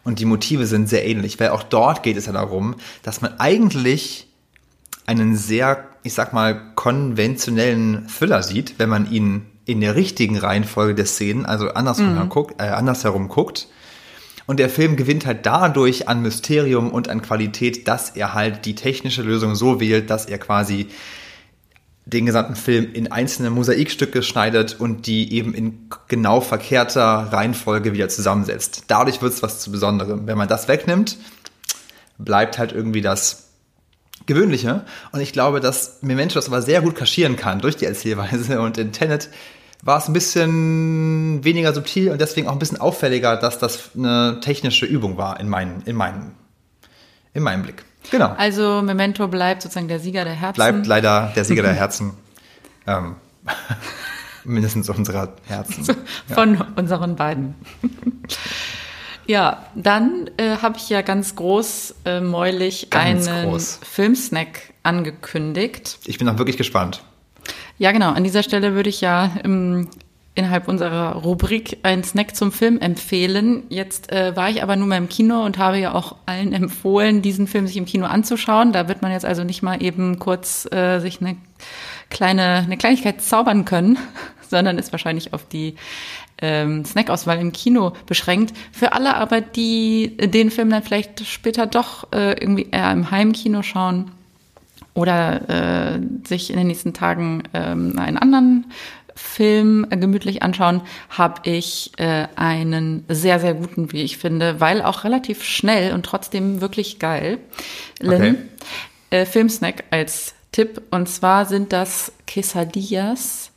Und 0.04 0.20
die 0.20 0.26
Motive 0.26 0.66
sind 0.66 0.90
sehr 0.90 1.06
ähnlich, 1.06 1.40
weil 1.40 1.50
auch 1.50 1.64
dort 1.64 2.04
geht 2.04 2.18
es 2.18 2.26
ja 2.26 2.32
darum, 2.32 2.76
dass 3.04 3.22
man 3.22 3.40
eigentlich 3.40 4.28
einen 5.06 5.36
sehr, 5.36 5.88
ich 6.04 6.14
sag 6.14 6.34
mal, 6.34 6.74
konventionellen 6.76 8.08
Thriller 8.08 8.44
sieht, 8.44 8.76
wenn 8.78 8.90
man 8.90 9.12
ihn 9.12 9.46
in 9.66 9.82
der 9.82 9.96
richtigen 9.96 10.38
Reihenfolge 10.38 10.96
der 10.96 11.06
Szenen, 11.06 11.46
also 11.46 11.70
andersherum, 11.70 12.30
guckt, 12.30 12.62
äh, 12.62 12.70
andersherum 12.70 13.28
guckt. 13.28 13.68
Und 14.48 14.58
der 14.60 14.70
Film 14.70 14.96
gewinnt 14.96 15.28
halt 15.28 15.46
dadurch 15.46 16.08
an 16.08 16.24
Mysterium 16.24 16.90
und 16.90 17.08
an 17.08 17.22
Qualität, 17.22 17.88
dass 17.88 18.10
er 18.10 18.34
halt 18.34 18.66
die 18.66 18.74
technische 18.74 19.22
Lösung 19.22 19.54
so 19.54 19.80
wählt, 19.80 20.10
dass 20.10 20.26
er 20.26 20.40
quasi 20.40 20.88
den 22.10 22.26
gesamten 22.26 22.56
Film 22.56 22.92
in 22.94 23.12
einzelne 23.12 23.50
Mosaikstücke 23.50 24.24
schneidet 24.24 24.80
und 24.80 25.06
die 25.08 25.34
eben 25.34 25.54
in 25.54 25.90
genau 26.08 26.42
verkehrter 26.42 27.30
Reihenfolge 27.32 27.94
wieder 27.94 28.10
zusammensetzt. 28.10 28.86
Dadurch 28.88 29.22
wird 29.22 29.34
es 29.34 29.44
was 29.44 29.60
zu 29.60 29.72
Besonderem. 29.72 30.26
Wenn 30.26 30.38
man 30.38 30.48
das 30.48 30.68
wegnimmt, 30.68 31.18
bleibt 32.18 32.58
halt 32.58 32.72
irgendwie 32.72 33.02
das 33.02 33.50
Gewöhnliche. 34.26 34.86
Und 35.12 35.22
ich 35.22 35.34
glaube, 35.34 35.60
dass 35.60 36.02
Memento 36.02 36.36
das 36.36 36.48
aber 36.48 36.62
sehr 36.62 36.82
gut 36.82 36.96
kaschieren 36.96 37.36
kann 37.36 37.60
durch 37.60 37.78
die 37.78 37.86
Erzählweise. 37.86 38.60
Und 38.62 38.78
in 38.78 38.92
Tenet 38.92 39.30
war 39.82 39.98
es 39.98 40.08
ein 40.08 40.14
bisschen 40.14 41.44
weniger 41.44 41.74
subtil 41.74 42.12
und 42.12 42.20
deswegen 42.20 42.48
auch 42.48 42.54
ein 42.54 42.60
bisschen 42.60 42.82
auffälliger, 42.82 43.38
dass 43.38 43.60
das 43.60 43.92
eine 43.96 44.40
technische 44.42 44.86
Übung 44.86 45.18
war 45.18 45.40
in, 45.40 45.48
meinen, 45.48 45.82
in, 45.86 45.96
meinen, 45.96 46.36
in 47.34 47.44
meinem 47.44 47.64
Blick. 47.64 47.86
Genau. 48.12 48.34
Also 48.38 48.82
Memento 48.82 49.28
bleibt 49.28 49.62
sozusagen 49.62 49.88
der 49.88 50.00
Sieger 50.00 50.24
der 50.24 50.34
Herzen. 50.34 50.56
Bleibt 50.56 50.88
leider 50.88 51.32
der 51.36 51.44
Sieger 51.44 51.64
der 51.64 51.74
Herzen. 51.76 52.14
ähm, 52.88 53.16
mindestens 54.44 54.90
unserer 54.90 55.34
Herzen. 55.48 55.86
Von 56.34 56.56
ja. 56.56 56.68
unseren 56.76 57.16
beiden. 57.16 57.56
ja, 59.28 59.66
dann 59.76 60.30
äh, 60.38 60.58
habe 60.58 60.78
ich 60.78 60.90
ja 60.90 61.02
ganz 61.02 61.36
groß 61.36 61.96
äh, 62.06 62.22
mäulig 62.22 62.90
ganz 62.90 63.28
einen 63.28 63.50
groß. 63.50 63.80
Filmsnack 63.84 64.74
angekündigt. 64.84 66.00
Ich 66.06 66.18
bin 66.18 66.28
auch 66.30 66.38
wirklich 66.38 66.58
gespannt. 66.58 67.04
Ja, 67.78 67.92
genau. 67.92 68.12
An 68.12 68.24
dieser 68.24 68.44
Stelle 68.44 68.74
würde 68.74 68.90
ich 68.90 69.02
ja 69.02 69.32
im, 69.44 69.88
innerhalb 70.40 70.68
unserer 70.68 71.16
Rubrik 71.18 71.78
einen 71.84 72.04
Snack 72.04 72.36
zum 72.36 72.52
Film 72.52 72.80
empfehlen. 72.80 73.64
Jetzt 73.70 74.12
äh, 74.12 74.36
war 74.36 74.50
ich 74.50 74.64
aber 74.64 74.76
nur 74.78 74.88
mal 74.88 74.98
im 74.98 75.10
Kino 75.10 75.44
und 75.44 75.58
habe 75.58 75.78
ja 75.78 75.94
auch 75.94 76.16
allen 76.26 76.54
empfohlen, 76.54 77.22
diesen 77.22 77.46
Film 77.46 77.68
sich 77.68 77.78
im 77.78 77.86
Kino 77.86 78.06
anzuschauen. 78.06 78.72
Da 78.72 78.88
wird 78.88 79.02
man 79.02 79.12
jetzt 79.12 79.26
also 79.26 79.44
nicht 79.44 79.62
mal 79.62 79.84
eben 79.84 80.18
kurz 80.18 80.66
äh, 80.72 81.00
sich 81.00 81.22
eine 81.22 81.36
kleine 82.10 82.64
eine 82.66 82.78
Kleinigkeit 82.78 83.22
zaubern 83.22 83.66
können, 83.66 83.98
sondern 84.50 84.78
ist 84.78 84.94
wahrscheinlich 84.94 85.34
auf 85.34 85.46
die 85.46 85.76
ähm, 86.42 86.86
Snackauswahl 86.86 87.38
im 87.40 87.52
Kino 87.52 87.92
beschränkt. 88.06 88.56
Für 88.72 88.94
alle 88.94 89.16
aber, 89.16 89.42
die 89.42 90.16
den 90.18 90.52
Film 90.52 90.70
dann 90.70 90.84
vielleicht 90.84 91.28
später 91.28 91.68
doch 91.68 92.12
äh, 92.14 92.32
irgendwie 92.32 92.70
eher 92.72 92.92
im 92.92 93.12
Heimkino 93.12 93.62
schauen, 93.62 94.12
oder 95.00 95.50
äh, 95.96 96.00
sich 96.28 96.50
in 96.50 96.58
den 96.58 96.68
nächsten 96.68 96.94
Tagen 96.94 97.44
ähm, 97.54 97.98
einen 97.98 98.18
anderen 98.18 98.66
Film 99.20 99.86
gemütlich 99.90 100.42
anschauen, 100.44 100.82
habe 101.10 101.42
ich 101.44 101.92
äh, 101.98 102.28
einen 102.36 103.04
sehr, 103.10 103.40
sehr 103.40 103.54
guten, 103.54 103.92
wie 103.92 104.02
ich 104.02 104.18
finde, 104.18 104.62
weil 104.62 104.82
auch 104.82 105.04
relativ 105.04 105.44
schnell 105.44 105.94
und 105.94 106.06
trotzdem 106.06 106.62
wirklich 106.62 107.00
geil. 107.00 107.40
Lynn, 108.00 108.22
okay. 108.22 108.36
äh, 109.10 109.26
Filmsnack 109.26 109.84
als 109.92 110.36
Tipp. 110.54 110.82
Und 110.90 111.10
zwar 111.10 111.46
sind 111.46 111.74
das 111.74 112.14
Quesadillas. 112.28 113.52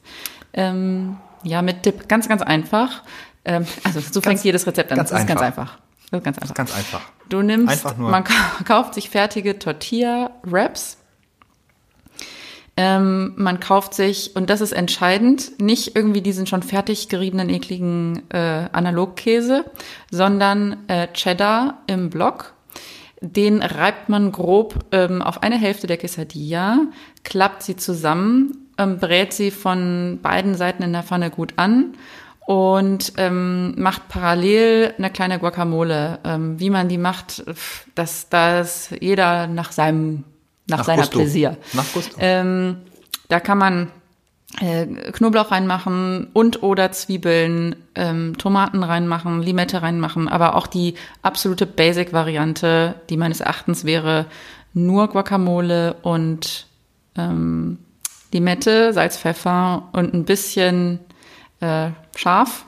Ähm, 0.53 1.17
ja, 1.45 1.63
mit 1.63 1.87
Dip. 1.87 2.09
Ganz, 2.09 2.29
ganz 2.29 2.43
einfach. 2.43 3.03
Ähm, 3.45 3.65
also 3.85 4.01
so 4.01 4.21
ganz, 4.21 4.25
fängt 4.25 4.45
jedes 4.45 4.67
Rezept 4.67 4.91
an. 4.91 4.99
Ganz 4.99 5.11
das 5.11 5.21
ist 5.21 5.31
einfach. 5.31 5.41
ganz 5.41 5.59
einfach. 5.59 5.79
Das 6.11 6.19
ist 6.19 6.25
ganz 6.25 6.39
einfach. 6.43 6.55
Ganz 6.55 6.77
einfach. 6.77 7.03
Du 7.29 7.41
nimmst, 7.41 7.99
man 7.99 8.25
kauft 8.67 8.95
sich 8.95 9.11
fertige 9.11 9.59
Tortilla-Wraps 9.59 10.99
ähm, 12.77 13.35
man 13.37 13.61
kauft 13.61 13.93
sich, 13.95 14.35
und 14.35 14.49
das 14.49 14.61
ist 14.61 14.73
entscheidend, 14.73 15.61
nicht 15.61 15.95
irgendwie 15.95 16.23
diesen 16.23 16.47
schon 16.47 16.63
fertig 16.63 17.09
geriebenen, 17.09 17.51
ekligen 17.51 18.23
äh, 18.31 18.69
Analogkäse, 18.73 19.67
sondern 20.11 20.89
äh, 20.89 21.09
Cheddar 21.13 21.83
im 21.87 22.09
Block. 22.09 22.55
Den 23.21 23.63
reibt 23.63 24.09
man 24.09 24.33
grob 24.33 24.87
ähm, 24.91 25.23
auf 25.23 25.43
eine 25.43 25.57
Hälfte 25.57 25.87
der 25.87 25.99
Quesadilla, 25.99 26.87
klappt 27.25 27.63
sie 27.63 27.77
zusammen, 27.77 28.69
ähm, 28.79 28.99
brät 28.99 29.33
sie 29.33 29.51
von 29.51 30.19
beiden 30.23 30.55
Seiten 30.55 30.83
in 30.83 30.93
der 30.93 31.03
Pfanne 31.03 31.31
gut 31.31 31.53
an 31.57 31.93
und 32.47 33.13
ähm, 33.19 33.75
macht 33.81 34.09
parallel 34.09 34.95
eine 34.97 35.11
kleine 35.11 35.39
Guacamole. 35.39 36.19
Ähm, 36.25 36.59
wie 36.59 36.71
man 36.71 36.89
die 36.89 36.99
macht, 36.99 37.45
dass 37.95 38.29
das 38.29 38.91
jeder 38.99 39.47
nach 39.47 39.73
seinem 39.73 40.25
nach, 40.67 40.79
nach 40.79 40.85
seiner 40.85 41.03
Gusto. 41.03 41.19
Pläsier. 41.19 41.57
Nach 41.73 41.93
Gusto. 41.93 42.17
Ähm, 42.19 42.79
da 43.29 43.41
kann 43.41 43.59
man 43.59 43.89
äh, 44.61 44.87
Knoblauch 44.87 45.51
reinmachen 45.51 46.29
und 46.33 46.63
oder 46.63 46.93
Zwiebeln, 46.93 47.77
ähm, 47.95 48.37
Tomaten 48.39 48.83
reinmachen, 48.83 49.43
Limette 49.43 49.83
reinmachen, 49.83 50.29
aber 50.29 50.57
auch 50.57 50.67
die 50.67 50.95
absolute 51.23 51.67
Basic-Variante, 51.67 52.97
die 53.09 53.17
meines 53.17 53.41
Erachtens 53.41 53.85
wäre 53.85 54.27
nur 54.75 55.09
Guacamole 55.09 55.95
und 56.03 56.67
ähm, 57.17 57.79
Limette, 58.33 58.93
Salz, 58.93 59.17
Pfeffer 59.17 59.89
und 59.93 60.15
ein 60.15 60.25
bisschen 60.25 61.01
äh, 61.61 61.91
scharf, 62.17 62.65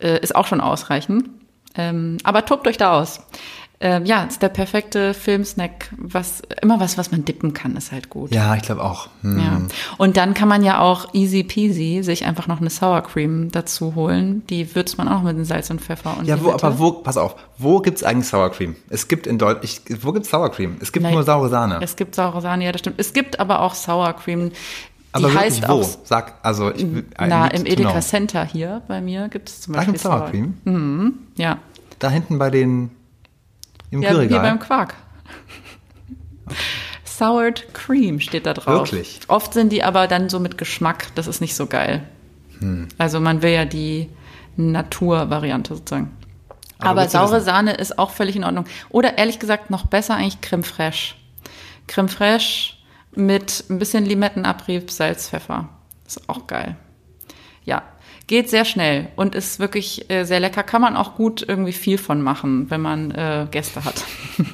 äh, 0.00 0.20
ist 0.20 0.34
auch 0.34 0.46
schon 0.46 0.60
ausreichend. 0.60 1.28
Ähm, 1.76 2.18
aber 2.24 2.44
tobt 2.44 2.66
euch 2.66 2.76
da 2.76 2.98
aus 2.98 3.20
äh, 3.82 4.02
ja, 4.04 4.24
ist 4.24 4.42
der 4.42 4.50
perfekte 4.50 5.14
Filmsnack. 5.14 5.88
Was, 5.96 6.42
immer 6.60 6.80
was, 6.80 6.98
was 6.98 7.10
man 7.10 7.24
dippen 7.24 7.54
kann, 7.54 7.76
ist 7.76 7.92
halt 7.92 8.10
gut. 8.10 8.30
Ja, 8.30 8.54
ich 8.54 8.62
glaube 8.62 8.84
auch. 8.84 9.08
Hm. 9.22 9.38
Ja. 9.38 9.60
Und 9.96 10.18
dann 10.18 10.34
kann 10.34 10.48
man 10.48 10.62
ja 10.62 10.80
auch 10.80 11.14
easy 11.14 11.42
peasy 11.42 12.02
sich 12.02 12.26
einfach 12.26 12.46
noch 12.46 12.60
eine 12.60 12.68
Sour 12.68 13.00
Cream 13.00 13.50
dazu 13.50 13.94
holen. 13.94 14.42
Die 14.50 14.74
würzt 14.74 14.98
man 14.98 15.08
auch 15.08 15.22
mit 15.22 15.46
Salz 15.46 15.70
und 15.70 15.80
Pfeffer 15.80 16.18
und 16.18 16.26
Ja, 16.26 16.42
wo, 16.44 16.52
aber 16.52 16.78
wo, 16.78 16.92
pass 16.92 17.16
auf, 17.16 17.36
wo 17.56 17.80
gibt's 17.80 18.02
eigentlich 18.02 18.28
Sour 18.28 18.50
Cream? 18.50 18.76
Es 18.90 19.08
gibt 19.08 19.26
in 19.26 19.38
Deutschland, 19.38 20.04
wo 20.04 20.12
gibt's 20.12 20.28
Sour 20.28 20.50
Cream? 20.50 20.76
Es 20.80 20.92
gibt 20.92 21.04
Nein, 21.04 21.14
nur 21.14 21.22
saure 21.22 21.48
Sahne. 21.48 21.78
Es 21.80 21.96
gibt 21.96 22.14
saure 22.14 22.42
Sahne, 22.42 22.66
ja, 22.66 22.72
das 22.72 22.80
stimmt. 22.80 23.00
Es 23.00 23.14
gibt 23.14 23.40
aber 23.40 23.62
auch 23.62 23.74
Sour 23.74 24.12
Cream. 24.12 24.50
Die 24.50 24.54
aber 25.12 25.32
heißt 25.32 25.66
wo? 25.66 25.72
Auch, 25.72 25.88
Sag, 26.04 26.34
also 26.42 26.70
ich, 26.70 26.86
Na, 27.18 27.48
im 27.48 27.64
Edeka. 27.64 28.00
Center 28.00 28.44
hier 28.44 28.82
bei 28.86 29.00
mir 29.00 29.28
gibt 29.28 29.48
es 29.48 29.62
zum 29.62 29.74
Beispiel 29.74 29.98
Sour 29.98 30.26
Cream. 30.30 30.58
Mhm, 30.64 31.14
ja. 31.36 31.58
Da 31.98 32.10
hinten 32.10 32.38
bei 32.38 32.50
den 32.50 32.90
im 33.90 34.02
ja, 34.02 34.10
Kühlregal? 34.10 34.40
hier 34.42 34.50
beim 34.50 34.60
Quark. 34.60 34.94
Okay. 36.46 36.56
Soured 37.04 37.74
Cream 37.74 38.18
steht 38.18 38.46
da 38.46 38.54
drauf. 38.54 38.90
Wirklich? 38.90 39.20
Oft 39.28 39.52
sind 39.52 39.70
die 39.72 39.82
aber 39.82 40.06
dann 40.06 40.30
so 40.30 40.40
mit 40.40 40.56
Geschmack, 40.56 41.14
das 41.14 41.26
ist 41.26 41.40
nicht 41.40 41.54
so 41.54 41.66
geil. 41.66 42.02
Hm. 42.60 42.88
Also 42.96 43.20
man 43.20 43.42
will 43.42 43.50
ja 43.50 43.66
die 43.66 44.08
Naturvariante 44.56 45.74
sozusagen. 45.74 46.16
Aber, 46.78 47.02
aber 47.02 47.08
saure 47.08 47.40
Sahne 47.42 47.74
ist 47.74 47.98
auch 47.98 48.10
völlig 48.10 48.36
in 48.36 48.44
Ordnung. 48.44 48.64
Oder 48.88 49.18
ehrlich 49.18 49.38
gesagt 49.38 49.68
noch 49.68 49.86
besser 49.86 50.14
eigentlich 50.14 50.40
Creme 50.40 50.64
Fraiche. 50.64 51.14
Creme 51.86 52.08
Fraiche 52.08 52.74
mit 53.14 53.64
ein 53.68 53.78
bisschen 53.78 54.06
Limettenabrieb, 54.06 54.90
Salz, 54.90 55.28
Pfeffer. 55.28 55.68
Ist 56.06 56.28
auch 56.28 56.46
geil. 56.46 56.76
Ja, 57.70 57.84
Geht 58.26 58.48
sehr 58.48 58.64
schnell 58.64 59.08
und 59.16 59.34
ist 59.34 59.58
wirklich 59.58 60.08
äh, 60.08 60.22
sehr 60.24 60.38
lecker. 60.38 60.62
Kann 60.62 60.80
man 60.80 60.96
auch 60.96 61.16
gut 61.16 61.44
irgendwie 61.46 61.72
viel 61.72 61.98
von 61.98 62.22
machen, 62.22 62.70
wenn 62.70 62.80
man 62.80 63.10
äh, 63.10 63.48
Gäste 63.50 63.84
hat. 63.84 64.04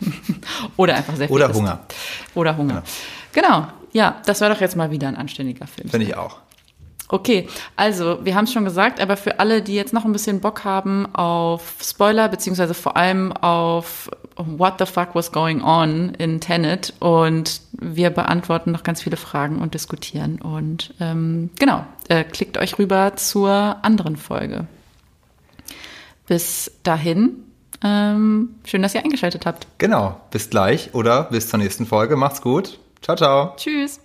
Oder 0.79 0.95
einfach 0.95 1.15
sehr 1.17 1.29
viel 1.29 1.35
Oder 1.37 1.51
isst. 1.51 1.59
Hunger. 1.59 1.81
Oder 2.35 2.57
Hunger. 2.57 2.83
Genau. 3.35 3.49
genau. 3.49 3.69
Ja, 3.93 4.23
das 4.25 4.41
war 4.41 4.49
doch 4.49 4.63
jetzt 4.63 4.77
mal 4.77 4.91
wieder 4.91 5.09
ein 5.09 5.17
anständiger 5.17 5.67
Film. 5.67 5.91
Finde 5.91 6.07
ich 6.07 6.17
auch. 6.17 6.39
Okay, 7.09 7.49
also 7.77 8.19
wir 8.25 8.35
haben 8.35 8.45
es 8.45 8.53
schon 8.53 8.65
gesagt, 8.65 8.99
aber 8.99 9.19
für 9.19 9.41
alle, 9.41 9.61
die 9.61 9.75
jetzt 9.75 9.93
noch 9.93 10.07
ein 10.07 10.13
bisschen 10.13 10.41
Bock 10.41 10.65
haben 10.65 11.15
auf 11.15 11.75
Spoiler, 11.83 12.29
beziehungsweise 12.29 12.73
vor 12.73 12.97
allem 12.97 13.33
auf 13.33 14.11
What 14.37 14.75
the 14.79 14.87
fuck 14.87 15.14
was 15.14 15.33
going 15.33 15.62
on 15.62 16.11
in 16.18 16.40
Tenet 16.40 16.92
und 16.99 17.61
wir 17.72 18.11
beantworten 18.11 18.70
noch 18.70 18.83
ganz 18.83 19.03
viele 19.03 19.16
Fragen 19.16 19.61
und 19.61 19.75
diskutieren 19.75 20.40
und 20.40 20.94
ähm, 21.01 21.51
genau, 21.59 21.87
äh, 22.09 22.22
klickt 22.22 22.59
euch 22.59 22.79
rüber 22.79 23.16
zur 23.16 23.77
anderen 23.83 24.16
Folge. 24.16 24.66
Bis 26.27 26.72
dahin, 26.83 27.44
ähm, 27.83 28.57
schön, 28.64 28.83
dass 28.83 28.94
ihr 28.94 29.05
eingeschaltet 29.05 29.46
habt. 29.46 29.66
Genau, 29.79 30.20
bis 30.31 30.51
gleich 30.51 30.94
oder 30.94 31.25
bis 31.25 31.49
zur 31.49 31.59
nächsten 31.59 31.87
Folge. 31.87 32.16
Macht's 32.16 32.42
gut. 32.42 32.79
Ciao, 33.03 33.16
ciao. 33.16 33.55
Tschüss. 33.57 34.01